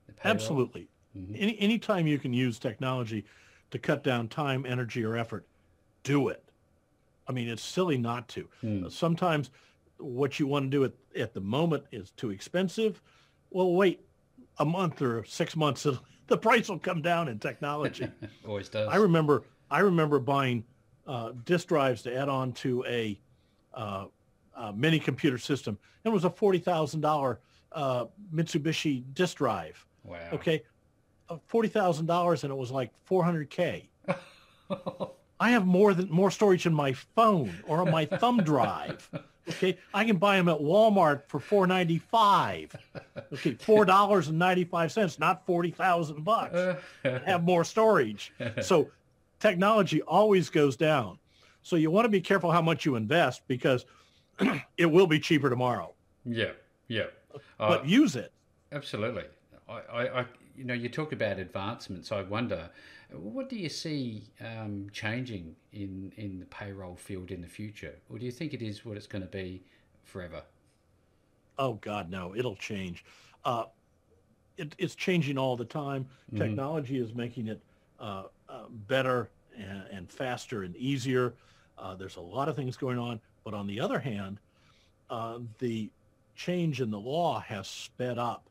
The 0.07 0.13
payroll? 0.13 0.35
Absolutely. 0.35 0.87
Any 1.15 1.57
anytime 1.59 2.07
you 2.07 2.19
can 2.19 2.33
use 2.33 2.59
technology 2.59 3.25
to 3.71 3.79
cut 3.79 4.03
down 4.03 4.27
time, 4.27 4.65
energy, 4.65 5.03
or 5.03 5.15
effort, 5.15 5.47
do 6.03 6.27
it. 6.27 6.43
I 7.27 7.31
mean, 7.31 7.47
it's 7.47 7.63
silly 7.63 7.97
not 7.97 8.27
to. 8.29 8.47
Hmm. 8.61 8.89
Sometimes 8.89 9.49
what 9.97 10.39
you 10.39 10.47
want 10.47 10.65
to 10.65 10.69
do 10.69 10.83
at, 10.83 10.91
at 11.19 11.33
the 11.33 11.39
moment 11.39 11.85
is 11.91 12.11
too 12.11 12.31
expensive. 12.31 13.01
Well, 13.49 13.73
wait 13.73 14.05
a 14.59 14.65
month 14.65 15.01
or 15.01 15.23
six 15.25 15.55
months, 15.55 15.87
the 16.27 16.37
price 16.37 16.69
will 16.69 16.79
come 16.79 17.01
down 17.01 17.27
in 17.27 17.39
technology. 17.39 18.07
Always 18.47 18.69
does. 18.69 18.89
I 18.89 18.97
remember 18.97 19.43
I 19.71 19.79
remember 19.79 20.19
buying 20.19 20.63
uh, 21.07 21.31
disk 21.45 21.67
drives 21.67 22.01
to 22.03 22.15
add 22.15 22.29
on 22.29 22.51
to 22.53 22.83
a, 22.85 23.19
uh, 23.73 24.05
a 24.55 24.73
mini 24.73 24.99
computer 24.99 25.37
system. 25.37 25.77
It 26.03 26.09
was 26.09 26.23
a 26.23 26.29
forty 26.29 26.59
thousand 26.59 27.01
dollar 27.01 27.39
uh, 27.75 28.05
Mitsubishi 28.33 29.03
disk 29.13 29.37
drive. 29.37 29.85
wow. 30.03 30.17
Okay, 30.33 30.63
uh, 31.29 31.37
forty 31.45 31.69
thousand 31.69 32.07
dollars, 32.07 32.43
and 32.43 32.51
it 32.51 32.55
was 32.55 32.71
like 32.71 32.91
four 33.03 33.23
hundred 33.23 33.49
k. 33.49 33.89
I 35.39 35.51
have 35.51 35.65
more 35.65 35.93
than 35.93 36.09
more 36.09 36.31
storage 36.31 36.65
in 36.65 36.73
my 36.73 36.93
phone 36.93 37.53
or 37.67 37.81
on 37.81 37.91
my 37.91 38.05
thumb 38.05 38.37
drive. 38.43 39.07
Okay, 39.47 39.77
I 39.93 40.05
can 40.05 40.17
buy 40.17 40.37
them 40.37 40.49
at 40.49 40.57
Walmart 40.57 41.21
for 41.27 41.39
four 41.39 41.67
ninety 41.67 41.99
five. 41.99 42.75
Okay, 43.31 43.53
four 43.53 43.85
dollars 43.85 44.27
and 44.27 44.39
ninety 44.39 44.63
five 44.63 44.91
cents, 44.91 45.19
not 45.19 45.45
forty 45.45 45.69
thousand 45.69 46.23
bucks. 46.23 46.81
Have 47.03 47.43
more 47.43 47.63
storage. 47.63 48.33
So 48.63 48.89
technology 49.39 50.01
always 50.01 50.49
goes 50.49 50.75
down. 50.75 51.19
So 51.61 51.75
you 51.75 51.91
want 51.91 52.05
to 52.05 52.09
be 52.09 52.21
careful 52.21 52.51
how 52.51 52.63
much 52.63 52.85
you 52.87 52.95
invest 52.95 53.43
because 53.47 53.85
it 54.77 54.87
will 54.87 55.05
be 55.05 55.19
cheaper 55.19 55.51
tomorrow. 55.51 55.93
yeah, 56.25 56.53
yeah. 56.87 57.03
Uh, 57.59 57.69
But 57.69 57.85
use 57.87 58.15
it. 58.15 58.31
Absolutely. 58.71 59.23
I, 59.67 59.73
I, 59.73 60.19
I, 60.21 60.25
you 60.57 60.63
know, 60.63 60.73
you 60.73 60.89
talk 60.89 61.11
about 61.11 61.39
advancements. 61.39 62.11
I 62.11 62.21
wonder, 62.21 62.69
what 63.11 63.49
do 63.49 63.55
you 63.55 63.69
see 63.69 64.23
um, 64.41 64.87
changing 64.91 65.55
in 65.73 66.11
in 66.17 66.39
the 66.39 66.45
payroll 66.45 66.95
field 66.95 67.31
in 67.31 67.41
the 67.41 67.47
future, 67.47 67.95
or 68.09 68.19
do 68.19 68.25
you 68.25 68.31
think 68.31 68.53
it 68.53 68.61
is 68.61 68.85
what 68.85 68.97
it's 68.97 69.07
going 69.07 69.21
to 69.21 69.27
be 69.27 69.61
forever? 70.03 70.41
Oh 71.57 71.73
God, 71.73 72.09
no! 72.09 72.35
It'll 72.35 72.55
change. 72.55 73.05
Uh, 73.43 73.65
it, 74.57 74.75
it's 74.77 74.95
changing 74.95 75.37
all 75.37 75.55
the 75.55 75.65
time. 75.65 76.07
Technology 76.35 76.97
is 76.97 77.13
making 77.13 77.47
it 77.47 77.61
uh, 77.99 78.23
uh, 78.49 78.63
better 78.87 79.29
and, 79.57 79.83
and 79.91 80.11
faster 80.11 80.63
and 80.63 80.75
easier. 80.75 81.33
Uh, 81.77 81.93
there's 81.95 82.15
a 82.15 82.21
lot 82.21 82.49
of 82.49 82.55
things 82.55 82.77
going 82.77 82.97
on, 82.97 83.19
but 83.43 83.53
on 83.53 83.67
the 83.67 83.79
other 83.79 83.99
hand, 83.99 84.39
uh, 85.09 85.39
the 85.59 85.89
change 86.35 86.81
in 86.81 86.91
the 86.91 86.99
law 86.99 87.39
has 87.39 87.67
sped 87.67 88.17
up, 88.17 88.49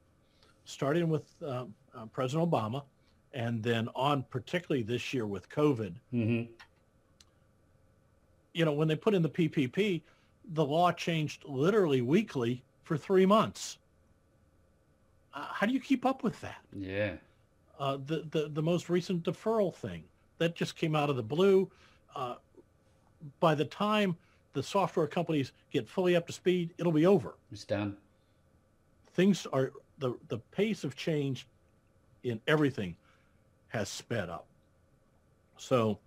starting 0.64 1.08
with 1.08 1.24
uh, 1.44 1.64
uh, 1.94 2.06
President 2.12 2.50
Obama, 2.50 2.82
and 3.32 3.62
then 3.62 3.88
on 3.94 4.24
particularly 4.30 4.82
this 4.82 5.12
year 5.12 5.26
with 5.26 5.48
COVID. 5.48 5.94
Mm-hmm. 6.12 6.52
You 8.52 8.64
know, 8.64 8.72
when 8.72 8.88
they 8.88 8.96
put 8.96 9.14
in 9.14 9.22
the 9.22 9.28
PPP, 9.28 10.02
the 10.52 10.64
law 10.64 10.92
changed 10.92 11.44
literally 11.44 12.02
weekly 12.02 12.62
for 12.84 12.96
three 12.96 13.26
months. 13.26 13.78
Uh, 15.32 15.46
how 15.50 15.66
do 15.66 15.72
you 15.72 15.80
keep 15.80 16.06
up 16.06 16.22
with 16.22 16.40
that? 16.40 16.60
Yeah. 16.72 17.14
Uh, 17.78 17.98
the, 18.06 18.24
the 18.30 18.48
the 18.52 18.62
most 18.62 18.88
recent 18.88 19.24
deferral 19.24 19.74
thing 19.74 20.04
that 20.38 20.54
just 20.54 20.76
came 20.76 20.94
out 20.94 21.10
of 21.10 21.16
the 21.16 21.22
blue. 21.22 21.68
Uh, 22.14 22.36
by 23.40 23.54
the 23.54 23.64
time 23.64 24.16
the 24.54 24.62
software 24.62 25.06
companies 25.06 25.52
get 25.70 25.88
fully 25.88 26.16
up 26.16 26.26
to 26.28 26.32
speed, 26.32 26.72
it'll 26.78 26.92
be 26.92 27.06
over. 27.06 27.34
It's 27.52 27.64
done. 27.64 27.96
Things 29.12 29.46
are 29.52 29.72
the 29.98 30.14
the 30.28 30.38
pace 30.50 30.82
of 30.84 30.96
change 30.96 31.46
in 32.22 32.40
everything 32.48 32.96
has 33.68 33.88
sped 33.88 34.30
up. 34.30 34.46
So 35.58 35.98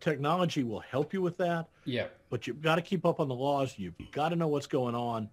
technology 0.00 0.62
will 0.62 0.80
help 0.80 1.12
you 1.12 1.22
with 1.22 1.36
that, 1.38 1.68
Yeah. 1.84 2.06
but 2.28 2.46
you've 2.46 2.62
got 2.62 2.76
to 2.76 2.82
keep 2.82 3.04
up 3.06 3.18
on 3.20 3.28
the 3.28 3.34
laws. 3.34 3.74
You've 3.78 3.94
got 4.12 4.28
to 4.30 4.36
know 4.36 4.48
what's 4.48 4.66
going 4.66 4.94
on. 4.94 5.28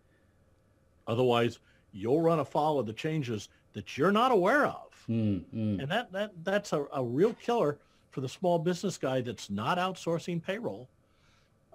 Otherwise, 1.07 1.59
you'll 1.91 2.21
run 2.21 2.39
afoul 2.39 2.79
of 2.79 2.85
the 2.85 2.93
changes 2.93 3.49
that 3.73 3.97
you're 3.97 4.11
not 4.11 4.31
aware 4.31 4.65
of. 4.65 5.05
Mm, 5.09 5.43
mm. 5.53 5.81
And 5.81 5.89
that, 5.89 6.11
that 6.11 6.31
that's 6.43 6.73
a, 6.73 6.85
a 6.93 7.03
real 7.03 7.33
killer 7.35 7.77
for 8.11 8.21
the 8.21 8.29
small 8.29 8.57
business 8.59 8.97
guy 8.97 9.21
that's 9.21 9.49
not 9.49 9.77
outsourcing 9.77 10.41
payroll. 10.41 10.89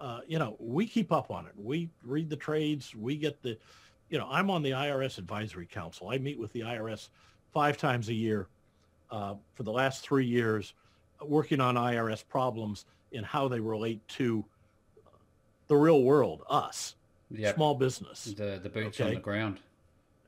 Uh, 0.02 0.18
you 0.26 0.36
know, 0.36 0.56
we 0.58 0.84
keep 0.84 1.12
up 1.12 1.30
on 1.30 1.46
it. 1.46 1.52
We 1.56 1.88
read 2.04 2.28
the 2.28 2.36
trades. 2.36 2.92
We 2.92 3.14
get 3.16 3.40
the, 3.40 3.56
you 4.10 4.18
know, 4.18 4.26
I'm 4.28 4.50
on 4.50 4.64
the 4.64 4.72
IRS 4.72 5.18
Advisory 5.18 5.64
Council. 5.64 6.08
I 6.08 6.18
meet 6.18 6.40
with 6.40 6.52
the 6.52 6.62
IRS 6.62 7.08
five 7.52 7.78
times 7.78 8.08
a 8.08 8.12
year 8.12 8.48
uh, 9.12 9.34
for 9.54 9.62
the 9.62 9.70
last 9.70 10.02
three 10.02 10.26
years, 10.26 10.74
working 11.24 11.60
on 11.60 11.76
IRS 11.76 12.24
problems 12.28 12.84
and 13.12 13.24
how 13.24 13.46
they 13.46 13.60
relate 13.60 14.00
to 14.08 14.44
the 15.68 15.76
real 15.76 16.02
world, 16.02 16.42
us. 16.50 16.96
yep. 17.30 17.54
small 17.54 17.76
business. 17.76 18.24
The 18.24 18.58
the 18.60 18.68
boots 18.68 19.00
okay? 19.00 19.10
on 19.10 19.14
the 19.14 19.20
ground. 19.20 19.60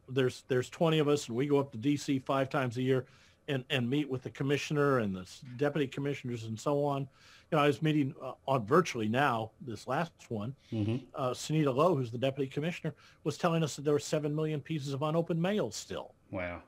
There's 0.08 0.44
there's 0.46 0.70
20 0.70 1.00
of 1.00 1.08
us, 1.08 1.26
and 1.26 1.36
we 1.36 1.48
go 1.48 1.58
up 1.58 1.72
to 1.72 1.78
DC 1.78 2.22
five 2.22 2.48
times 2.48 2.76
a 2.76 2.82
year, 2.82 3.06
and 3.48 3.64
and 3.70 3.88
meet 3.88 4.08
with 4.08 4.22
the 4.22 4.30
commissioner 4.30 4.98
and 5.00 5.14
the 5.14 5.28
deputy 5.56 5.86
commissioners 5.86 6.44
and 6.44 6.58
so 6.58 6.84
on. 6.84 7.02
You 7.50 7.58
know, 7.58 7.64
I 7.64 7.66
was 7.66 7.82
meeting 7.82 8.14
uh, 8.22 8.32
on 8.48 8.64
virtually 8.66 9.08
now. 9.08 9.50
This 9.60 9.86
last 9.86 10.12
one, 10.28 10.54
mm-hmm. 10.72 10.96
uh, 11.14 11.30
Sunita 11.30 11.74
Lough, 11.74 11.94
who's 11.94 12.10
the 12.10 12.18
deputy 12.18 12.50
commissioner, 12.50 12.94
was 13.22 13.36
telling 13.36 13.62
us 13.62 13.76
that 13.76 13.84
there 13.84 13.92
were 13.92 14.00
seven 14.00 14.34
million 14.34 14.60
pieces 14.60 14.92
of 14.92 15.02
unopened 15.02 15.40
mail 15.40 15.70
still. 15.70 16.14
Wow. 16.30 16.62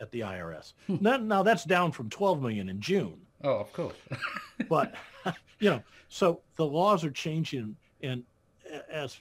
At 0.00 0.10
the 0.10 0.20
IRS. 0.20 0.72
now, 1.00 1.18
now 1.18 1.42
that's 1.42 1.64
down 1.64 1.92
from 1.92 2.10
12 2.10 2.42
million 2.42 2.68
in 2.68 2.80
June. 2.80 3.20
Oh, 3.44 3.58
of 3.58 3.72
course. 3.72 3.96
but 4.68 4.94
you 5.60 5.70
know, 5.70 5.82
so 6.08 6.40
the 6.56 6.64
laws 6.66 7.04
are 7.04 7.10
changing, 7.10 7.76
and 8.02 8.24
as 8.90 9.18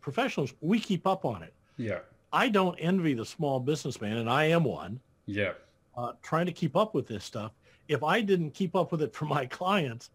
professionals, 0.00 0.54
we 0.60 0.78
keep 0.78 1.06
up 1.06 1.24
on 1.24 1.42
it. 1.42 1.54
Yeah. 1.76 2.00
I 2.32 2.48
don't 2.48 2.76
envy 2.78 3.14
the 3.14 3.26
small 3.26 3.60
businessman, 3.60 4.18
and 4.18 4.28
I 4.28 4.44
am 4.46 4.64
one. 4.64 5.00
Yeah. 5.26 5.52
Uh, 5.96 6.12
trying 6.22 6.46
to 6.46 6.52
keep 6.52 6.76
up 6.76 6.94
with 6.94 7.06
this 7.06 7.24
stuff. 7.24 7.52
If 7.88 8.02
I 8.02 8.22
didn't 8.22 8.52
keep 8.52 8.74
up 8.74 8.92
with 8.92 9.02
it 9.02 9.14
for 9.14 9.24
my 9.38 9.46
clients, 9.46 10.10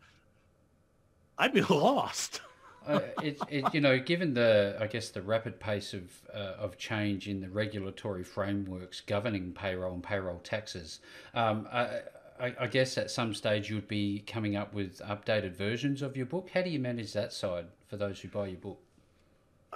I'd 1.37 1.53
be 1.53 1.61
lost. 1.69 2.41
uh, 2.87 3.01
it, 3.21 3.39
it, 3.49 3.73
you 3.73 3.81
know, 3.81 3.99
given 3.99 4.33
the, 4.33 4.77
I 4.79 4.87
guess, 4.87 5.09
the 5.09 5.21
rapid 5.21 5.59
pace 5.59 5.93
of 5.93 6.03
uh, 6.33 6.55
of 6.57 6.77
change 6.77 7.27
in 7.27 7.41
the 7.41 7.49
regulatory 7.49 8.23
frameworks 8.23 9.01
governing 9.01 9.51
payroll 9.51 9.93
and 9.93 10.03
payroll 10.03 10.39
taxes, 10.39 11.01
um, 11.33 11.67
I, 11.71 11.99
I, 12.39 12.55
I, 12.61 12.67
guess 12.67 12.97
at 12.97 13.11
some 13.11 13.33
stage 13.33 13.69
you'd 13.69 13.87
be 13.87 14.23
coming 14.25 14.55
up 14.55 14.73
with 14.73 14.99
updated 14.99 15.55
versions 15.55 16.01
of 16.01 16.15
your 16.15 16.27
book. 16.27 16.49
How 16.53 16.61
do 16.61 16.69
you 16.69 16.79
manage 16.79 17.11
that 17.13 17.33
side 17.33 17.65
for 17.87 17.97
those 17.97 18.21
who 18.21 18.29
buy 18.29 18.47
your 18.47 18.57
book? 18.57 18.79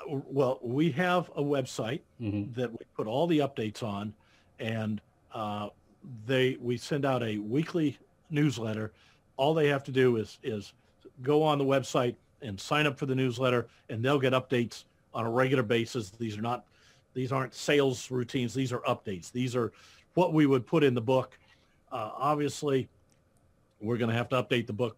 well, 0.07 0.59
we 0.61 0.91
have 0.91 1.29
a 1.35 1.41
website 1.41 2.01
mm-hmm. 2.19 2.51
that 2.59 2.71
we 2.71 2.79
put 2.95 3.07
all 3.07 3.27
the 3.27 3.39
updates 3.39 3.83
on, 3.83 4.13
and 4.59 5.01
uh, 5.33 5.69
they 6.25 6.57
we 6.61 6.77
send 6.77 7.05
out 7.05 7.23
a 7.23 7.37
weekly 7.37 7.97
newsletter. 8.29 8.91
All 9.37 9.53
they 9.53 9.67
have 9.67 9.83
to 9.85 9.91
do 9.91 10.17
is 10.17 10.39
is 10.43 10.73
go 11.21 11.43
on 11.43 11.57
the 11.57 11.65
website 11.65 12.15
and 12.41 12.59
sign 12.59 12.87
up 12.87 12.97
for 12.97 13.05
the 13.05 13.15
newsletter, 13.15 13.67
and 13.89 14.03
they'll 14.03 14.19
get 14.19 14.33
updates 14.33 14.85
on 15.13 15.25
a 15.25 15.29
regular 15.29 15.63
basis. 15.63 16.09
These 16.11 16.37
are 16.37 16.41
not 16.41 16.65
these 17.13 17.31
aren't 17.31 17.53
sales 17.53 18.09
routines. 18.09 18.53
These 18.53 18.71
are 18.71 18.79
updates. 18.79 19.31
These 19.31 19.55
are 19.55 19.71
what 20.13 20.33
we 20.33 20.45
would 20.45 20.65
put 20.65 20.83
in 20.83 20.93
the 20.93 21.01
book. 21.01 21.37
Uh, 21.91 22.11
obviously, 22.15 22.87
we're 23.81 23.97
going 23.97 24.09
to 24.09 24.15
have 24.15 24.29
to 24.29 24.41
update 24.41 24.67
the 24.67 24.73
book. 24.73 24.95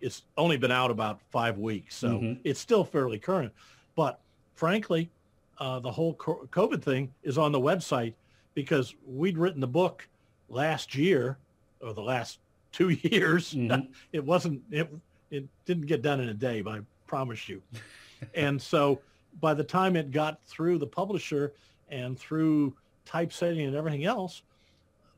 It's 0.00 0.22
only 0.36 0.58
been 0.58 0.72
out 0.72 0.90
about 0.90 1.20
five 1.30 1.58
weeks, 1.58 1.96
so 1.96 2.08
mm-hmm. 2.08 2.40
it's 2.44 2.60
still 2.60 2.84
fairly 2.84 3.18
current. 3.18 3.52
But 3.96 4.20
frankly, 4.54 5.10
uh, 5.58 5.80
the 5.80 5.90
whole 5.90 6.14
COVID 6.14 6.82
thing 6.82 7.12
is 7.22 7.38
on 7.38 7.52
the 7.52 7.60
website 7.60 8.14
because 8.54 8.94
we'd 9.06 9.38
written 9.38 9.60
the 9.60 9.66
book 9.66 10.06
last 10.48 10.94
year 10.94 11.38
or 11.80 11.92
the 11.92 12.02
last 12.02 12.38
two 12.72 12.90
years. 13.02 13.54
Mm-hmm. 13.54 13.92
It 14.12 14.24
wasn't, 14.24 14.62
it, 14.70 14.88
it 15.30 15.44
didn't 15.64 15.86
get 15.86 16.02
done 16.02 16.20
in 16.20 16.28
a 16.28 16.34
day, 16.34 16.60
but 16.60 16.74
I 16.74 16.80
promise 17.06 17.48
you. 17.48 17.62
and 18.34 18.60
so 18.60 19.00
by 19.40 19.54
the 19.54 19.64
time 19.64 19.96
it 19.96 20.10
got 20.10 20.38
through 20.46 20.78
the 20.78 20.86
publisher 20.86 21.52
and 21.88 22.18
through 22.18 22.74
typesetting 23.04 23.66
and 23.66 23.76
everything 23.76 24.04
else, 24.04 24.42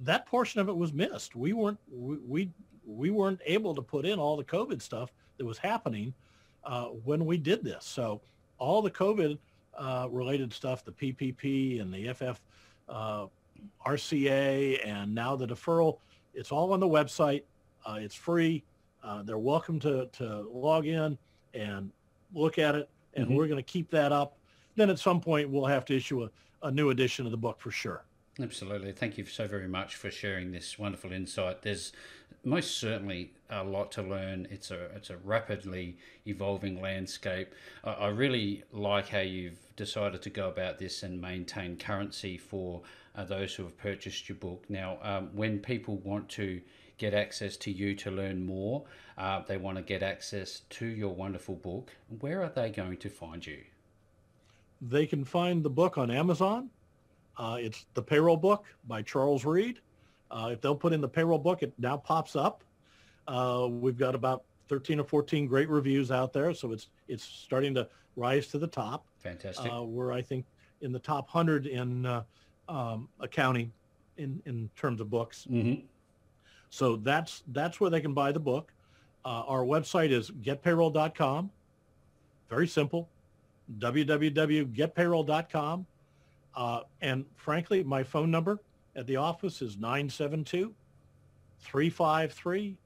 that 0.00 0.26
portion 0.26 0.60
of 0.60 0.68
it 0.68 0.76
was 0.76 0.92
missed. 0.92 1.36
We 1.36 1.52
weren't, 1.52 1.78
we, 1.90 2.16
we, 2.26 2.50
we 2.86 3.10
weren't 3.10 3.40
able 3.44 3.74
to 3.74 3.82
put 3.82 4.04
in 4.04 4.18
all 4.18 4.36
the 4.36 4.44
COVID 4.44 4.82
stuff 4.82 5.12
that 5.38 5.44
was 5.44 5.58
happening 5.58 6.12
uh, 6.64 6.86
when 7.04 7.24
we 7.24 7.36
did 7.36 7.64
this. 7.64 7.84
So 7.84 8.20
all 8.58 8.82
the 8.82 8.90
COVID 8.90 9.38
uh, 9.76 10.08
related 10.10 10.52
stuff, 10.52 10.84
the 10.84 10.92
PPP 10.92 11.80
and 11.80 11.92
the 11.92 12.12
FF 12.12 12.40
uh, 12.88 13.26
RCA, 13.86 14.86
and 14.86 15.14
now 15.14 15.36
the 15.36 15.46
deferral, 15.46 15.98
it's 16.34 16.52
all 16.52 16.72
on 16.72 16.80
the 16.80 16.88
website. 16.88 17.42
Uh, 17.84 17.98
it's 18.00 18.14
free. 18.14 18.64
Uh, 19.02 19.22
they're 19.22 19.38
welcome 19.38 19.78
to, 19.80 20.06
to 20.12 20.48
log 20.52 20.86
in 20.86 21.16
and 21.54 21.90
look 22.34 22.58
at 22.58 22.74
it, 22.74 22.88
and 23.14 23.26
mm-hmm. 23.26 23.36
we're 23.36 23.46
going 23.46 23.58
to 23.58 23.62
keep 23.62 23.90
that 23.90 24.12
up. 24.12 24.36
Then 24.74 24.90
at 24.90 24.98
some 24.98 25.20
point, 25.20 25.48
we'll 25.48 25.64
have 25.66 25.84
to 25.86 25.96
issue 25.96 26.24
a, 26.24 26.30
a 26.62 26.70
new 26.70 26.90
edition 26.90 27.24
of 27.24 27.30
the 27.30 27.38
book 27.38 27.60
for 27.60 27.70
sure. 27.70 28.04
Absolutely. 28.40 28.92
Thank 28.92 29.16
you 29.16 29.24
so 29.24 29.46
very 29.46 29.68
much 29.68 29.96
for 29.96 30.10
sharing 30.10 30.52
this 30.52 30.78
wonderful 30.78 31.10
insight. 31.12 31.62
There's 31.62 31.92
most 32.44 32.78
certainly 32.78 33.32
a 33.48 33.64
lot 33.64 33.90
to 33.92 34.02
learn. 34.02 34.46
It's 34.50 34.70
a 34.70 34.84
it's 34.94 35.08
a 35.08 35.16
rapidly 35.18 35.96
evolving 36.26 36.82
landscape. 36.82 37.54
I, 37.82 37.92
I 37.92 38.08
really 38.08 38.62
like 38.72 39.08
how 39.08 39.20
you've 39.20 39.58
decided 39.76 40.20
to 40.22 40.30
go 40.30 40.48
about 40.48 40.78
this 40.78 41.02
and 41.02 41.20
maintain 41.20 41.76
currency 41.76 42.36
for 42.36 42.82
uh, 43.16 43.24
those 43.24 43.54
who 43.54 43.64
have 43.64 43.76
purchased 43.78 44.28
your 44.28 44.36
book. 44.36 44.64
Now, 44.68 44.98
um, 45.02 45.30
when 45.34 45.58
people 45.58 45.98
want 45.98 46.28
to 46.30 46.60
get 46.98 47.14
access 47.14 47.56
to 47.58 47.70
you 47.70 47.94
to 47.94 48.10
learn 48.10 48.44
more, 48.44 48.84
uh, 49.18 49.42
they 49.46 49.56
want 49.56 49.76
to 49.76 49.82
get 49.82 50.02
access 50.02 50.60
to 50.70 50.86
your 50.86 51.14
wonderful 51.14 51.54
book. 51.54 51.92
Where 52.20 52.42
are 52.42 52.52
they 52.54 52.70
going 52.70 52.96
to 52.98 53.08
find 53.08 53.46
you? 53.46 53.58
They 54.80 55.06
can 55.06 55.24
find 55.24 55.62
the 55.62 55.70
book 55.70 55.98
on 55.98 56.10
Amazon 56.10 56.70
uh, 57.38 57.58
it's 57.60 57.86
the 57.94 58.02
payroll 58.02 58.36
book 58.36 58.64
by 58.86 59.02
Charles 59.02 59.44
Read. 59.44 59.80
Uh, 60.30 60.50
if 60.52 60.60
they'll 60.60 60.76
put 60.76 60.92
in 60.92 61.00
the 61.00 61.08
payroll 61.08 61.38
book, 61.38 61.62
it 61.62 61.72
now 61.78 61.96
pops 61.96 62.34
up. 62.34 62.64
Uh, 63.28 63.68
we've 63.70 63.98
got 63.98 64.14
about 64.14 64.44
13 64.68 65.00
or 65.00 65.04
14 65.04 65.46
great 65.46 65.68
reviews 65.68 66.10
out 66.10 66.32
there, 66.32 66.54
so 66.54 66.72
it's 66.72 66.88
it's 67.08 67.24
starting 67.24 67.74
to 67.74 67.88
rise 68.16 68.48
to 68.48 68.58
the 68.58 68.66
top. 68.66 69.06
Fantastic. 69.18 69.72
Uh, 69.72 69.82
we're 69.82 70.12
I 70.12 70.22
think 70.22 70.46
in 70.80 70.92
the 70.92 70.98
top 70.98 71.26
100 71.32 71.66
in 71.66 72.06
uh, 72.06 72.22
um, 72.68 73.08
accounting 73.20 73.72
in 74.16 74.42
in 74.46 74.70
terms 74.76 75.00
of 75.00 75.10
books. 75.10 75.46
Mm-hmm. 75.50 75.84
So 76.70 76.96
that's 76.96 77.42
that's 77.48 77.80
where 77.80 77.90
they 77.90 78.00
can 78.00 78.14
buy 78.14 78.32
the 78.32 78.40
book. 78.40 78.72
Uh, 79.24 79.42
our 79.46 79.64
website 79.64 80.10
is 80.10 80.30
getpayroll.com. 80.30 81.50
Very 82.48 82.68
simple. 82.68 83.08
www.getpayroll.com. 83.78 85.86
Uh, 86.54 86.80
and 87.00 87.24
frankly, 87.34 87.82
my 87.82 88.02
phone 88.02 88.30
number 88.30 88.60
at 88.94 89.06
the 89.06 89.16
office 89.16 89.62
is 89.62 89.76
972 89.76 90.74
353 91.60 92.76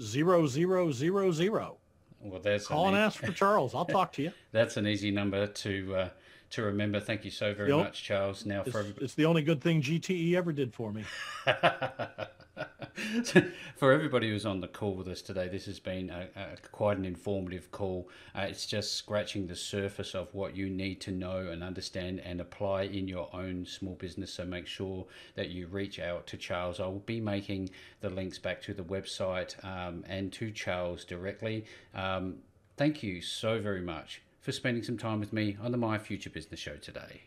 0000. 0.00 1.76
Well, 2.20 2.40
that's 2.40 2.66
call 2.66 2.88
and 2.88 2.96
ask 2.96 3.20
for 3.20 3.32
Charles. 3.32 3.74
I'll 3.74 3.84
talk 3.84 4.12
to 4.14 4.22
you. 4.22 4.32
that's 4.52 4.76
an 4.76 4.86
easy 4.86 5.10
number 5.10 5.46
to 5.46 5.94
uh, 5.94 6.08
to 6.50 6.62
remember. 6.62 7.00
Thank 7.00 7.24
you 7.24 7.30
so 7.30 7.54
very 7.54 7.72
much, 7.72 8.02
Charles. 8.02 8.46
Now, 8.46 8.62
it's, 8.62 8.70
for 8.70 8.84
it's 9.00 9.14
the 9.14 9.26
only 9.26 9.42
good 9.42 9.60
thing 9.60 9.82
GTE 9.82 10.34
ever 10.34 10.52
did 10.52 10.72
for 10.74 10.92
me. 10.92 11.04
for 13.76 13.92
everybody 13.92 14.30
who's 14.30 14.46
on 14.46 14.60
the 14.60 14.68
call 14.68 14.94
with 14.94 15.08
us 15.08 15.20
today, 15.22 15.48
this 15.48 15.66
has 15.66 15.78
been 15.78 16.10
a, 16.10 16.28
a, 16.36 16.56
quite 16.72 16.96
an 16.98 17.04
informative 17.04 17.70
call. 17.70 18.08
Uh, 18.34 18.42
it's 18.42 18.66
just 18.66 18.94
scratching 18.94 19.46
the 19.46 19.56
surface 19.56 20.14
of 20.14 20.32
what 20.34 20.56
you 20.56 20.70
need 20.70 21.00
to 21.02 21.10
know 21.10 21.48
and 21.50 21.62
understand 21.62 22.20
and 22.20 22.40
apply 22.40 22.82
in 22.82 23.08
your 23.08 23.28
own 23.34 23.66
small 23.66 23.94
business. 23.94 24.32
So 24.32 24.44
make 24.44 24.66
sure 24.66 25.06
that 25.34 25.50
you 25.50 25.66
reach 25.66 25.98
out 25.98 26.26
to 26.28 26.36
Charles. 26.36 26.80
I 26.80 26.86
will 26.86 27.00
be 27.00 27.20
making 27.20 27.70
the 28.00 28.10
links 28.10 28.38
back 28.38 28.62
to 28.62 28.74
the 28.74 28.84
website 28.84 29.62
um, 29.64 30.04
and 30.08 30.32
to 30.34 30.50
Charles 30.50 31.04
directly. 31.04 31.64
Um, 31.94 32.36
thank 32.76 33.02
you 33.02 33.20
so 33.20 33.60
very 33.60 33.82
much 33.82 34.22
for 34.46 34.52
spending 34.52 34.84
some 34.84 34.96
time 34.96 35.18
with 35.18 35.32
me 35.32 35.56
on 35.60 35.72
the 35.72 35.76
My 35.76 35.98
Future 35.98 36.30
Business 36.30 36.60
Show 36.60 36.76
today. 36.76 37.22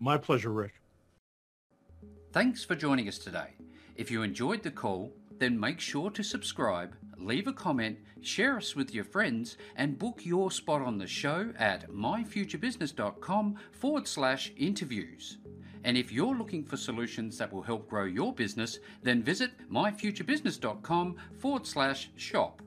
My 0.00 0.18
pleasure, 0.18 0.50
Rick. 0.50 0.72
Thanks 2.32 2.64
for 2.64 2.74
joining 2.74 3.06
us 3.06 3.18
today. 3.18 3.50
If 3.94 4.10
you 4.10 4.22
enjoyed 4.22 4.64
the 4.64 4.72
call, 4.72 5.12
then 5.38 5.60
make 5.60 5.78
sure 5.78 6.10
to 6.10 6.24
subscribe, 6.24 6.96
leave 7.18 7.46
a 7.46 7.52
comment, 7.52 7.98
share 8.20 8.56
us 8.56 8.74
with 8.74 8.92
your 8.92 9.04
friends, 9.04 9.58
and 9.76 9.96
book 9.96 10.26
your 10.26 10.50
spot 10.50 10.82
on 10.82 10.98
the 10.98 11.06
show 11.06 11.52
at 11.56 11.88
myfuturebusiness.com 11.88 13.54
forward 13.70 14.08
slash 14.08 14.52
interviews. 14.56 15.38
And 15.84 15.96
if 15.96 16.10
you're 16.10 16.34
looking 16.34 16.64
for 16.64 16.76
solutions 16.76 17.38
that 17.38 17.52
will 17.52 17.62
help 17.62 17.88
grow 17.88 18.06
your 18.06 18.32
business, 18.34 18.80
then 19.04 19.22
visit 19.22 19.52
myfuturebusiness.com 19.70 21.16
forward 21.38 21.64
slash 21.64 22.10
shop. 22.16 22.60